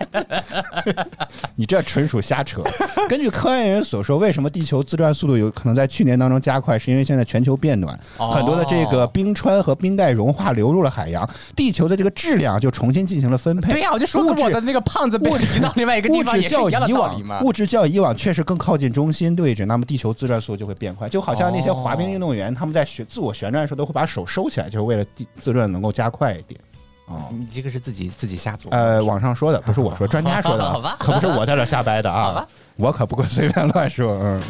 [1.56, 2.62] 你这纯属瞎扯。
[3.10, 13.74] 根据科研人员所说，为什么地球自转速度有可能在去年当中加快，是因为现在全球变暖，哦很多的这个冰川和冰盖融化流入了海洋，地球的这个质量就重新进行了分配。
[13.74, 17.42] 对呀、我就说我的那个胖子被移到另外一个地物方也是质较一样的以往道理嘛。
[17.42, 26.60] 物质较以往确实更靠近中心位置，那么地球自转速度就会变快，就好像那些滑冰运动员，他们在旋自我旋转的时候都会把手收起来，就是为了地自转能够加快一点。
[27.06, 28.72] 哦，你这个是自己自己瞎做。
[28.72, 34.20] 呃，网上说的不是我说，专家说的 好吧啊，可不是我在这瞎掰的啊好吧，我可不会随便乱说。
[34.22, 34.42] 嗯，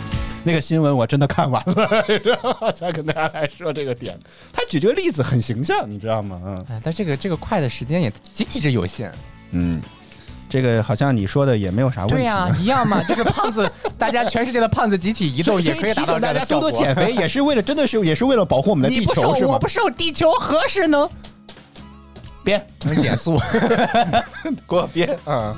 [0.44, 4.18] 那个新闻我真的看完了， 然后才跟大家来说这个点。
[4.52, 6.42] 他举这个例子很形象，你知道吗？
[6.46, 9.12] 嗯哎，但这个这个快的时间也极其之有限。
[9.52, 9.82] 嗯，
[10.50, 12.16] 这个好像你说的也没有啥问题。
[12.16, 16.46] 对呀、一样嘛，就 是胖子，大家全世界的胖子集体移动也可以达到这提醒大家。
[16.46, 19.68] 多多减肥，也是为了真的是也是为了保护我们的地你不瘦，球，是吗我不？
[19.68, 21.10] 瘦，地球何时能
[22.44, 23.40] 编，能减速？
[24.68, 25.56] 给我编啊！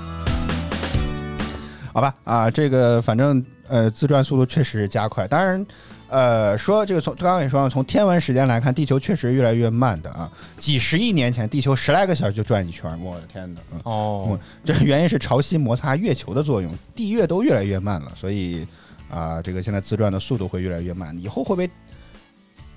[1.96, 5.66] 好吧啊，这个反正呃自转速度确实加快，当然。
[6.08, 10.32] 呃，说这个从刚刚也说了，从天文时间来看，地球确实越来越慢的啊。
[10.58, 13.62] 几十亿年前，地球十来个小时就转一圈儿，我的天哪！
[13.74, 18.66] 嗯，哦，这原因是潮汐摩擦月球的作用，地月都越来越慢了，所以
[19.10, 21.18] 啊、这个现在自转的速度会越来越慢。
[21.18, 21.70] 以后会不会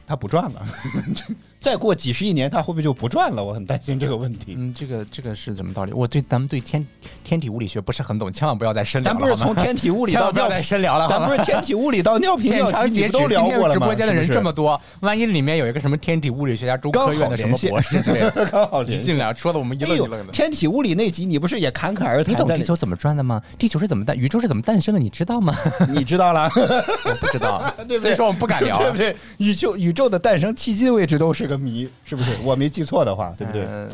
[0.09, 0.67] 它不转了？
[1.61, 3.45] 再过几十亿年，它会不会就不转了？
[3.45, 4.55] 我很担心这个问题。
[4.57, 5.93] 嗯，这个这个是怎么道理？
[5.93, 6.85] 我对咱们对天
[7.23, 9.19] 天体物理学不是很懂，千万不要再深聊了。
[9.19, 13.73] 咱不是从天体物理 到尿深聊了，咱不是天体物理到尿频 现尿急，都聊过了吗？
[13.75, 20.33] 直播间的人这么多，万一里面有一个什么天体物理学家、中科院的什么博士之类的，刚好一连进来说的我们一愣一愣，的。
[20.33, 22.33] 天体物理那集你不是也侃侃而谈？
[22.33, 23.43] 你懂地球怎么转的吗？
[23.59, 25.01] 地球是怎么诞，宇宙是怎么诞生的？
[25.01, 25.53] 你知道吗？
[25.89, 28.79] 你知道了，我不知道，所以说我们不敢聊。
[28.79, 29.15] 对不对？
[29.39, 32.31] 宇宙宇宙的诞生迄今为止都是个谜，是不是？
[32.45, 33.67] 我没记错的话，对不对？
[33.67, 33.91] 嗯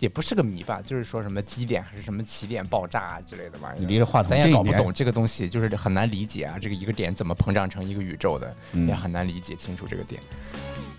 [0.00, 3.80] 也不是个谜吧，就是说什么基点还是什么起点爆炸啊之类的玩意儿。
[3.80, 6.58] 你离着话筒咱也搞不懂这个东西，就是很难理解啊。
[6.60, 10.20] 这个一个点怎么膨胀成一个宇宙的，嗯也很难理解清楚这个点。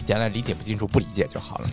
[0.06, 1.70] 将来理解不清楚，不理解就好了。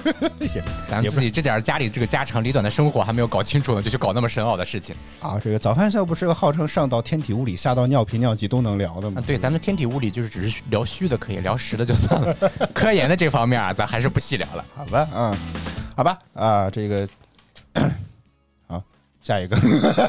[0.90, 9.26] 咱也不们自己这点儿家里这个家长里短的生活还没有搞清楚呢，就去搞那么深奥的事情啊，这个早饭秀不是个号称上到天体物理，下到尿频尿急都能聊的吗啊！？
[9.26, 12.34] 对，咱们天体物理就是只是聊虚的可以，聊实的就算了。
[12.74, 14.64] 科研的这方面啊，咱还是不细聊了。
[14.74, 15.34] 好吧，嗯，
[15.96, 17.08] 好吧，啊，这个，
[17.74, 17.82] 好，
[19.22, 19.58] 下一个，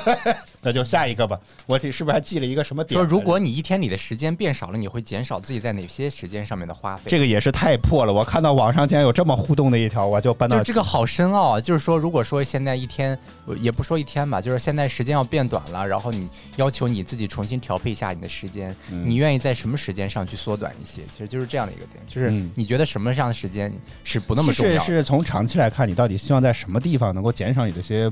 [0.61, 1.37] 那就下一个吧。
[1.65, 3.03] 我这是不是还记了一个什么点说？
[3.03, 7.03] 如果你一天里的时间变少了，你会减少自己在哪些时间上面的花费？
[7.07, 11.61] 这个也是太破了，我看到网上竟然有这么互动的一条，我就搬到就这个好深奥啊！
[11.61, 21.01] 就是说，如果说现在一天，呃也不说一天吧，就是现在时间要变短了，然后你要求你自己重新调配一下你的时间，你愿意在什么时间上去缩短一些？
[21.11, 28.11] 其实就是这样的一个点，就是嗯你觉得什么样的时间是不那么重要是从长期来看，你到底希望在什么地方能够减少你这些呃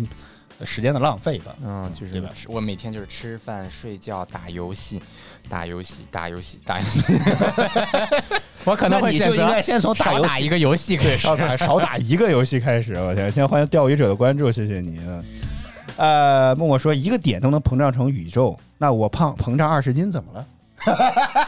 [0.64, 1.56] 时间的浪费吧？
[1.64, 5.02] 嗯，就是我每天就是吃饭、睡觉、打游戏、
[5.50, 7.02] 打游戏、打游戏、打游戏。
[8.66, 11.18] 我可能会选择应该先从打游戏少打一个游戏开始。
[11.18, 13.32] 少打少打一个游戏开始，我天！
[13.32, 15.00] 先欢迎钓鱼者的关注，谢谢你。
[15.06, 15.24] 嗯
[15.98, 20.48] 呃，默默说一个点都能膨胀成宇宙，那我胖膨胀二十斤怎么了？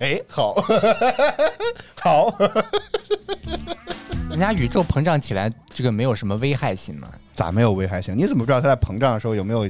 [0.00, 0.54] 哎，好，
[2.02, 2.30] 好，
[4.36, 7.08] 人家宇宙膨胀起来，这个没有什么危害性嘛？
[7.34, 8.14] 咋没有危害性？
[8.14, 9.66] 你怎么知道它在膨胀的时候有没有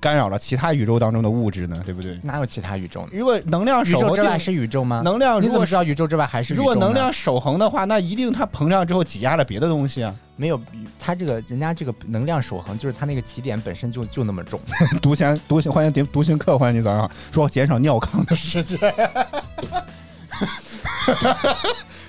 [0.00, 1.80] 干扰了其他宇宙当中的物质呢？
[1.86, 2.18] 对不对？
[2.24, 3.10] 哪有其他宇宙呢？
[3.12, 5.02] 如果能量宇守恒之外是宇宙吗？
[5.04, 10.12] 能量你怎么如果知道宇宙之外还是宇宙呢如果能量守恒的话，那一定它膨胀之后挤压了别的东西啊。
[10.34, 10.60] 没有，
[10.98, 14.60] 它这个人家这个能量守恒，就是它那个起点本身就就那么重。
[15.00, 17.10] 独行独行，欢迎独行客，欢迎你早上好。
[17.30, 18.76] 说减少尿炕的时间。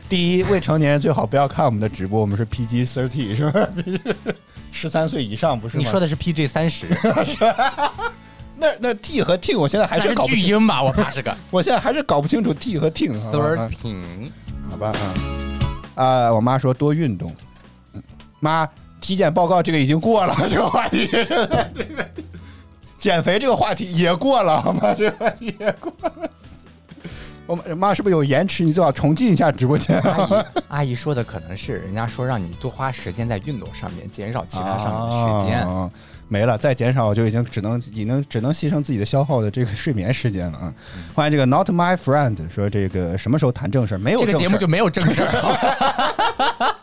[0.10, 3.70] 第一，未成年人最好不要看我们的直播，我们是 PG thirty 是吧？
[4.72, 5.84] 十三岁以上不是吗？
[5.84, 6.88] 你说的是 PG 三十，
[8.58, 10.82] 那那 T 和 T，我现在还还是是搞不清，巨婴吧？
[10.82, 13.08] 我怕是个 我现在还是搞不清楚 T 和 T。
[13.10, 14.30] 好吧 thirteen。
[14.70, 14.92] 好吧
[15.96, 16.34] 啊啊！
[16.34, 17.34] 我妈说多运动。
[17.94, 18.04] 嗯
[18.40, 18.68] 妈，
[19.02, 22.10] 体检报告这个已经过了，这个话题，这个
[23.00, 24.94] 减肥这个话题也过了，好吗？
[24.98, 26.30] 这个话题也过了。
[27.50, 28.64] 我妈妈是不是有延迟？
[28.64, 30.00] 你最好重进一下直播间。
[30.02, 35.68] 阿姨 阿姨说的可能是人家说让你多花时间在运动上面，减少其他上面的时间。
[35.68, 35.90] 啊
[36.28, 40.72] 没了，再减少就已经只能已能只能牺牲自己的消耗的这个睡眠时间了啊。
[41.16, 43.98] 欢迎这个 Not My Friend 说这个什么时候谈正事儿？
[43.98, 46.76] 没有这个节目就没有正事儿。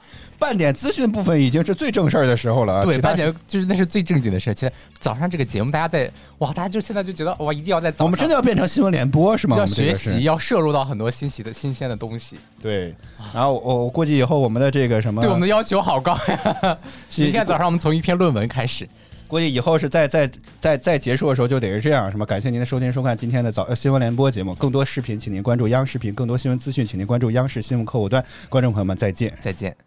[0.47, 2.85] 半点资讯部分已经是最正事儿的时候了啊。
[2.85, 4.55] 对，半点就是那是最正经的事。
[4.55, 4.71] 其实
[5.01, 9.57] 早上这个节目，大家在哇，大家就现在就觉得哇，一定要在早上，我们真的要变成新闻联播是吗？
[9.57, 12.39] 要学习，要摄入到很多新奇的新鲜的东西。
[12.63, 12.95] 对，
[13.35, 16.79] 然后我我估计以后我们的这个什么，对我们的要求好高呀！
[17.11, 18.87] 是明天早上我们从一篇论文开始。
[19.27, 20.31] 估计以后是再再
[20.61, 28.25] 再再结束的时候就得是这样，什么感谢您的收听收看今天的早呃新闻联播节目，更多视频请您关注央视频，更多新闻资讯请您关注央视新闻客户端。
[28.49, 29.35] 观众朋友们再见。
[29.41, 29.86] 再见。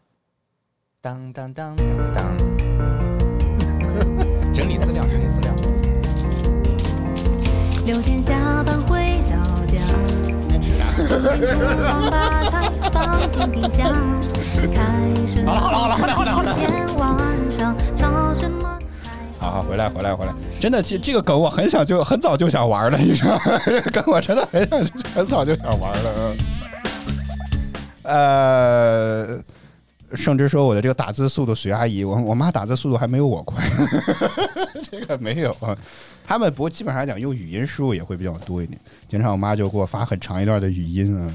[1.02, 2.38] 当当当当当。
[4.54, 5.56] 整理资料，整理资料。
[7.86, 9.78] 六点下班回到家，
[10.50, 13.96] 进厨房把菜放进冰箱，
[14.76, 18.78] 开始好了好了好了好了好了今天晚上炒什么？
[19.40, 23.42] 好好，回来回来回来，真的，这这个梗我很想就很早就想玩了，你知道吗？
[23.66, 24.82] 这 个梗我真的很想
[25.16, 26.14] 很早就想玩了。
[26.18, 26.36] 嗯
[28.04, 29.38] 呃，
[30.14, 33.64] 甚至说我的这个打字速度徐阿姨，我我妈打字速度还没有我快，
[34.90, 35.76] 这个没有啊。
[36.26, 41.32] 他们不过基本上来讲用语音输入也会比较多一点，经常我妈就给我发很长一段的语音啊。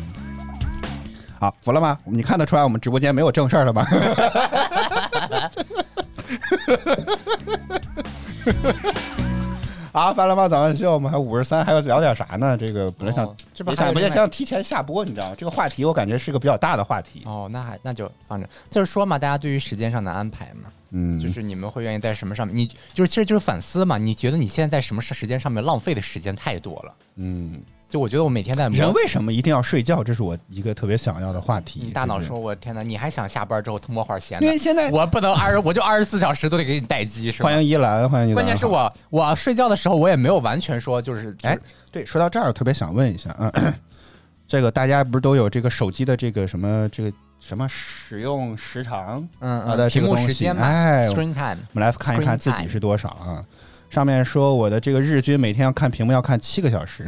[1.41, 1.99] 好，服了吗？
[2.05, 3.87] 你看得出来我们直播间没有正事儿了吧？
[9.95, 10.49] 好，翻了吗？
[10.49, 12.57] 早安秀，我们还五十三，还要聊点啥呢？
[12.57, 15.37] 这个本来想，哦这不别想，还有另外别想提前下播，你知道吗？
[15.39, 17.23] 这个话题我感觉是个比较大的话题。
[17.27, 18.49] 哦，那还那就放着。
[18.69, 22.57] 就是说嘛，大家对于时间上的安排嘛，嗯，就是你们会愿意在什么上面？
[22.57, 23.97] 你就是其实就是反思嘛。
[23.97, 26.95] 你觉得你现在在什么时间上面浪费的时间太多了？
[27.15, 27.63] 嗯，
[27.95, 30.03] 就我觉得我每天在摸人为什么一定要睡觉？
[30.03, 31.79] 这是我一个特别想要的话题。
[31.85, 34.45] 你大脑说，我天哪，你还想下班之后摸会儿闲的？
[34.45, 37.49] 因为现在我不能二十，我就二十四小时都得给你待机，是吧？
[37.49, 38.35] 欢迎依兰，欢迎依兰。
[38.35, 41.57] 关键是我我睡觉的时候，我也没有完全说就是哎，
[41.93, 43.73] 对，说到这儿，我特别想问一下，嗯，
[44.49, 51.59] 这个大家不是都有这个手机的这个什么这个什么使用时长嗯啊的嗯，屏幕这个东西时间嘛哎，我，screen time。
[51.71, 53.45] 们来看一看自己是多少啊？
[53.91, 57.07] 上面说我的这个日均每天要看屏幕要看七个小时，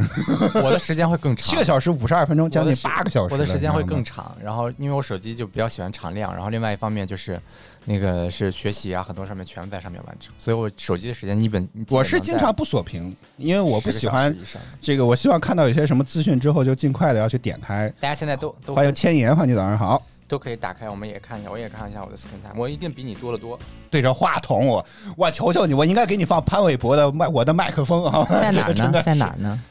[0.54, 3.38] 我的时间会更长，七个小时五十二分钟，将近八个小时了。
[3.38, 7.40] 我的时间会更长，然后因为我手机就比较喜欢常亮，然后另外一方面就是
[7.86, 14.34] 那个是学习啊，很多上面全部在上面完成，所以我手机的时间一本我是经常不锁屏，因为我不喜欢。
[14.80, 17.92] 这个，我希望看到有些什么资讯之后就尽快的要去点开。
[18.00, 20.00] 大家现在都都欢迎千言，欢迎早上好。
[20.28, 23.58] 都可以打开，我们也看一下，我也看一下我的 screen time，我一定比你多得多。
[23.90, 24.84] 对着话筒，我
[25.16, 28.26] 我求求你，我应该给你放潘玮柏的麦我的麦克风啊！
[28.40, 29.02] 在哪儿呢？
[29.04, 29.62] 在哪儿呢？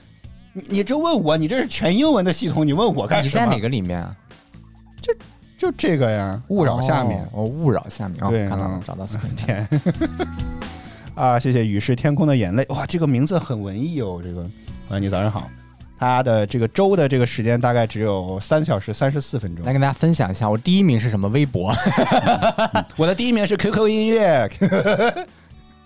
[0.53, 3.27] 你你这问我，你这是全英文的系统，你问我干什么？
[3.27, 4.15] 你在哪个里面啊？
[5.01, 5.13] 就
[5.57, 7.21] 就这个呀，勿扰下面。
[7.33, 10.27] 哦，哦勿扰下面，哦，对看到了嗯，找到 screen time。
[11.15, 11.39] 啊！
[11.39, 14.21] 谢谢雨是天空的眼泪，哇，这个名字很文艺哦。
[14.23, 14.41] 这个，
[14.89, 15.49] 欢迎你早上好。
[15.97, 19.71] 他的这个周的这个时间大概只有三小时三十四分钟来。
[19.73, 21.27] 跟大家分享一下，我第一名是什么？
[21.29, 21.73] 微博，
[22.95, 24.49] 我的第一名是 QQ 音乐，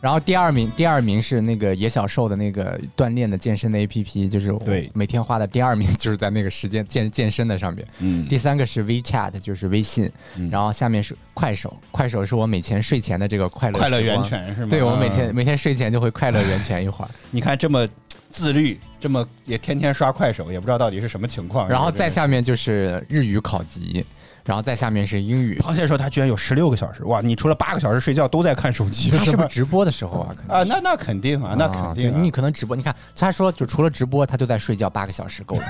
[0.02, 4.90] 然后第二名，第二名是那个野小兽的那个锻炼的健身的 APP，就是我对。
[4.94, 7.86] 每天花的第二名就是在那个时间 健健身的上面。
[8.00, 8.26] 嗯。
[8.28, 10.50] 第三个是 WeChat，就是微信，嗯。
[10.50, 14.22] 然后下面是快手，快手是我每天睡前的这个快乐快乐源。
[14.24, 14.68] 泉是吗？
[14.70, 15.36] 对，我每天嗯。
[15.36, 17.88] 每天睡前就会快乐源泉一会儿， 你看这么
[18.30, 21.68] 自律，这么也天天刷快手，也不知道到底是什么情况。
[21.68, 24.06] 然后再下面就是日语考级，
[24.50, 25.60] 然后再下面是英语。
[25.60, 27.22] 螃蟹说他居然有十六个小时，哇！
[27.22, 29.48] 你除了八个小时睡觉都在看手机，他是不是？
[29.48, 30.36] 直播的时候啊？
[30.48, 35.64] 啊，那那肯定啊，那肯定、你可能直播，你看他说就除了直播，他就在睡觉八个小时够了，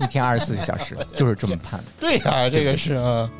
[0.00, 1.82] 一天二十四个小时，就是这么判。
[1.98, 3.30] 对呀、这个是啊。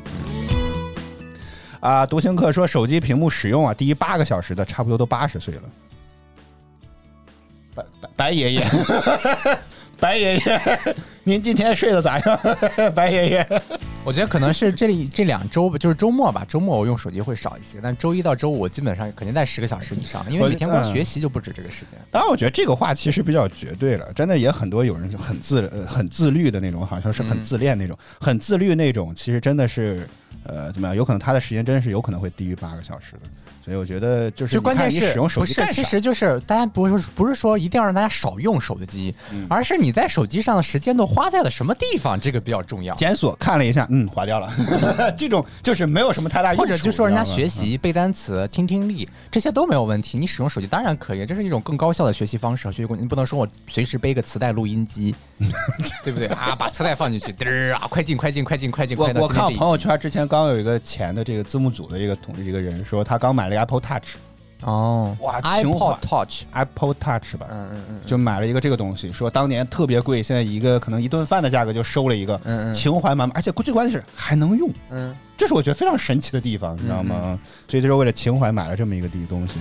[1.79, 5.61] 啊，独行客说手机屏幕使用啊，低于八个小时的差不多都八十岁了。
[7.75, 8.67] 白白白爷爷，
[9.99, 10.41] 白爷爷，
[11.23, 12.39] 您今天睡得咋样？
[12.93, 13.61] 白爷爷，
[14.03, 21.99] 我觉得可能是这里这两周吧，就是周末吧，周末我用手机会少一些，但周一到周五我基本上肯定在十个小时以上，因为每天光嗯学习就不止这个时间。
[22.11, 30.07] 当然，我觉得这个话其实比较绝对了，真的也很多有人就很自呃很自律的那种，好像是很嗯自恋那种，很自律那种，其实真的是
[30.43, 30.95] 呃怎么样？
[30.95, 33.21] 有可能他的时间真的是有可能会低于八个小时的，
[33.65, 35.45] 所以我觉得就是就关键是不是？
[35.45, 35.73] 机干啥？
[35.73, 42.93] 其实就是大家不是不是说一定要让大家少用手机，嗯而是你在手机上的时间都花在了什么地方，这个比较重要。
[42.93, 44.53] 检索看了一下，嗯，划掉了。
[45.17, 50.19] 这种就是没有什么太大用处，或者就说人家学习、背单词、听听力，这些都没有问题。
[50.19, 53.01] 你使用手机当然可以，这是一种更高效的学习方式和学习工具。
[53.01, 55.15] 你不能说我随时背个磁带录音机，
[56.03, 56.55] 对不对啊？
[56.55, 64.15] 把磁带放进去，嘚儿啊，快进快进快进快进，我我看我朋友圈之前刚有一个前的这个字幕组的一个同一个人说，他刚买了 Apple Touch，
[64.63, 65.85] 哦，哇情怀。
[65.85, 72.73] iPod Touch，Apple Touch 吧，嗯嗯嗯，就买了一个这个东西，说当年特别贵，现在一个可能一顿饭的价格就收了一个，嗯嗯。
[72.73, 77.39] 情怀满满，而且最关键是还能用，嗯，这是我觉得非常神奇的地方，你知道吗？
[77.67, 79.59] 所以就是为了情怀买了这么一个地东西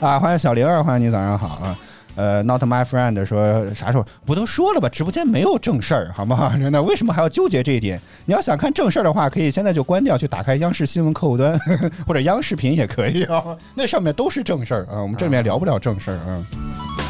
[0.00, 0.18] 啊啊！
[0.18, 1.78] 欢迎小玲儿，欢迎你，早上好啊！
[2.20, 4.90] 呃，Not my friend 说啥时候不都说了吧？
[4.90, 6.50] 直播间没有正事儿，好不好？
[6.50, 7.98] 真的，为什么还要纠结这一点？
[8.26, 11.58] 你要想看正事儿的话，可以现在就关掉，去打开央视新闻客户端
[12.06, 15.00] 或者央视频也可以啊， 那上面都是正事儿啊。
[15.00, 16.44] 我们这里面聊不了正事儿啊，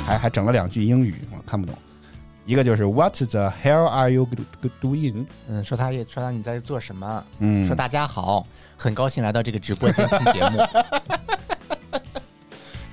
[0.07, 1.75] 还还整了两句英语，我看不懂。
[2.47, 4.29] 一个就是 What the hell are you
[4.81, 5.27] doing？
[5.49, 7.25] 嗯，说他也说他你在做什么？
[7.41, 8.47] 嗯，说大家好，
[8.77, 10.59] 很高兴来到这个直播间听节目。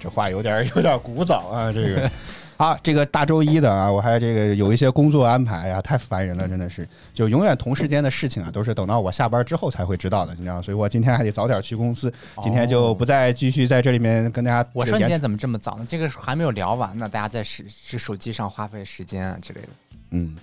[0.07, 2.09] 这话有点有点古早啊，这个。
[2.55, 14.67] 啊，这个大周一的啊，我还这个有一些工作安排呀、太烦人了，真的是，就永远同事间的事情啊，都是等到我下班之后才会知道的，你知道，所以我今天还得早点去公司，今天就不再继续在这里面跟大家。
[14.73, 15.85] 我说你今天怎么这么早呢？
[15.87, 19.67] 这个还没有聊完呢，大家在是是手机上花费时间啊之类的。
[20.09, 20.35] 嗯，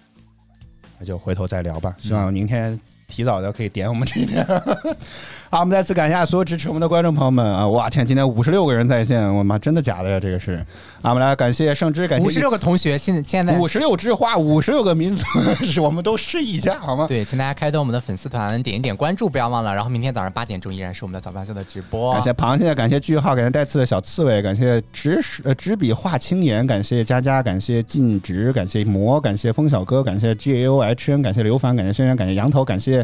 [1.01, 1.97] 那就回头再聊吧。
[1.99, 2.79] 希望明天
[3.15, 4.45] 提早的可以点我们这边。
[5.51, 7.65] 好，我们再次感谢所有支持我们的观众朋友们啊！
[7.69, 10.19] 哇天，今天五十六个人在线，我妈真的假的呀？
[10.19, 10.55] 这个是
[11.01, 15.25] 啊，我们来感谢盛之，感谢五十六个同学，现在现在五十六枝花，五十六个民族，
[15.63, 17.07] 是我们都试一下好吗？
[17.07, 19.73] 对，请大家开通我们的粉丝团，点一点关注，不要忘了。
[19.73, 22.13] 然后明天早上八点钟依然是我们的早饭秀的直播。
[22.15, 33.04] 感谢螃蟹，感谢句号，感谢带刺的小刺猬，感谢执呃纸笔画青岩，感谢佳佳，感谢禁止，感谢魔，感谢风小哥，感谢 G A O H N，感谢刘凡，感谢轩轩，感谢羊头，感谢。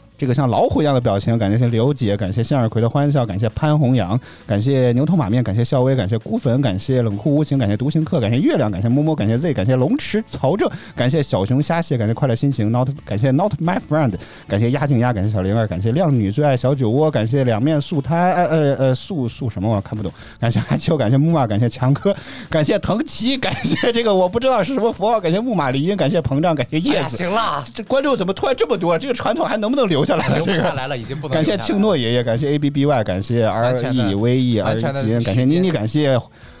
[0.21, 14.13] 这个像老虎一样的表情，感谢刘姐，感谢向日葵的欢笑，感谢潘红阳，感谢牛头马面，感谢笑威，感谢孤坟，感谢冷酷无情，感谢独行客，感谢月亮，感谢摸摸，感谢 Z，感谢龙池曹正，感谢小熊虾蟹，感谢快乐心情，not 感谢 not my friend，
[14.47, 22.15] 感谢鸭静鸭，感谢小灵儿，感谢靓女最爱小酒窝，感谢两面素胎，呃呃呃素素什么我看不懂，感谢阿秋，感谢木马，感谢强哥，
[22.47, 27.17] 感谢藤崎，感谢这个我不知道是什么符号，感谢木马离音，感谢膨胀，感谢，叶子。
[27.17, 28.95] 行了，这观众怎么突然这么多？
[28.99, 30.35] 这个传统还能不能留下来了？
[30.39, 30.55] 留不。
[30.55, 36.19] 下来了，已经不能感谢留下来了庆诺爷爷，感谢 A B B Y，感谢 R E V E 完 R 全的吉，感谢妮妮，感谢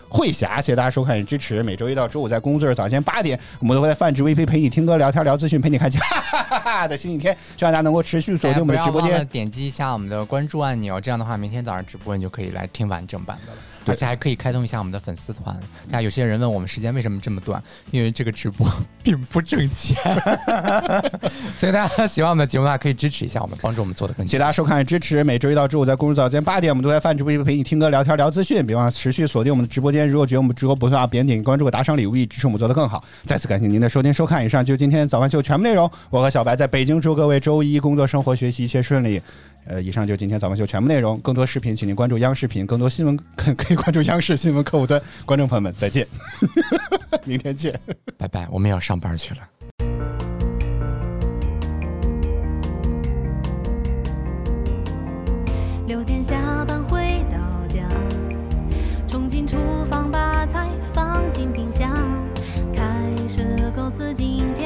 [0.09, 1.63] 慧霞，谢谢大家收看与支持。
[1.63, 7.35] 每周一到周五在工作日早间八点，我们都会在泛指 VP 陪你听歌、聊天、聊资讯，陪你开启 哈哈哈的新一天。
[7.55, 9.25] 希望大家能够持续锁定我们的直播间。
[9.27, 13.57] 点击一下我们的关注按钮，这样的话，明天早上直播你就可以来听完整版的了。
[13.85, 15.55] 对而且还可以开通一下我们的粉丝团。
[15.89, 17.61] 大家有些人问我们时间为什么这么短，
[17.91, 18.67] 因为这个直播
[19.03, 19.95] 并不挣钱，
[21.57, 25.23] 所以大家喜欢我们的节目的话，可以支持一下我们，帮助我们做的更谢谢大家收看与支持。
[25.23, 28.65] 每周一到周五在工作早间八点，我们都在饭直播陪你听歌、聊天、聊资讯。
[28.65, 30.09] 别忘了持续锁定我们的直播间。
[30.09, 33.03] 如果觉得我们直播不错啊，别点关注和打赏礼物，以支持我们做的更好。
[33.25, 34.45] 再次感谢您的收听收看。
[34.45, 35.89] 以上就是今天早饭秀全部内容。
[36.09, 39.21] 我和小白在北京，祝各位周一工作、生活、学习一切顺利。
[39.65, 41.19] 呃，以上就是今天早饭秀全部内容。
[41.19, 45.01] 更多视频，请您关注央视频；更多新闻， 可可以关注央视新闻客户端。
[45.25, 46.05] 观众朋友们，再见，
[47.23, 47.79] 明天见。
[48.17, 49.41] 拜拜，我们要上班去了。
[55.87, 57.37] 六点下班回到
[57.67, 57.87] 家，
[59.07, 59.57] 冲进厨
[59.89, 61.93] 房把菜放进冰箱，
[62.73, 62.83] 开
[63.27, 64.60] 始构思今天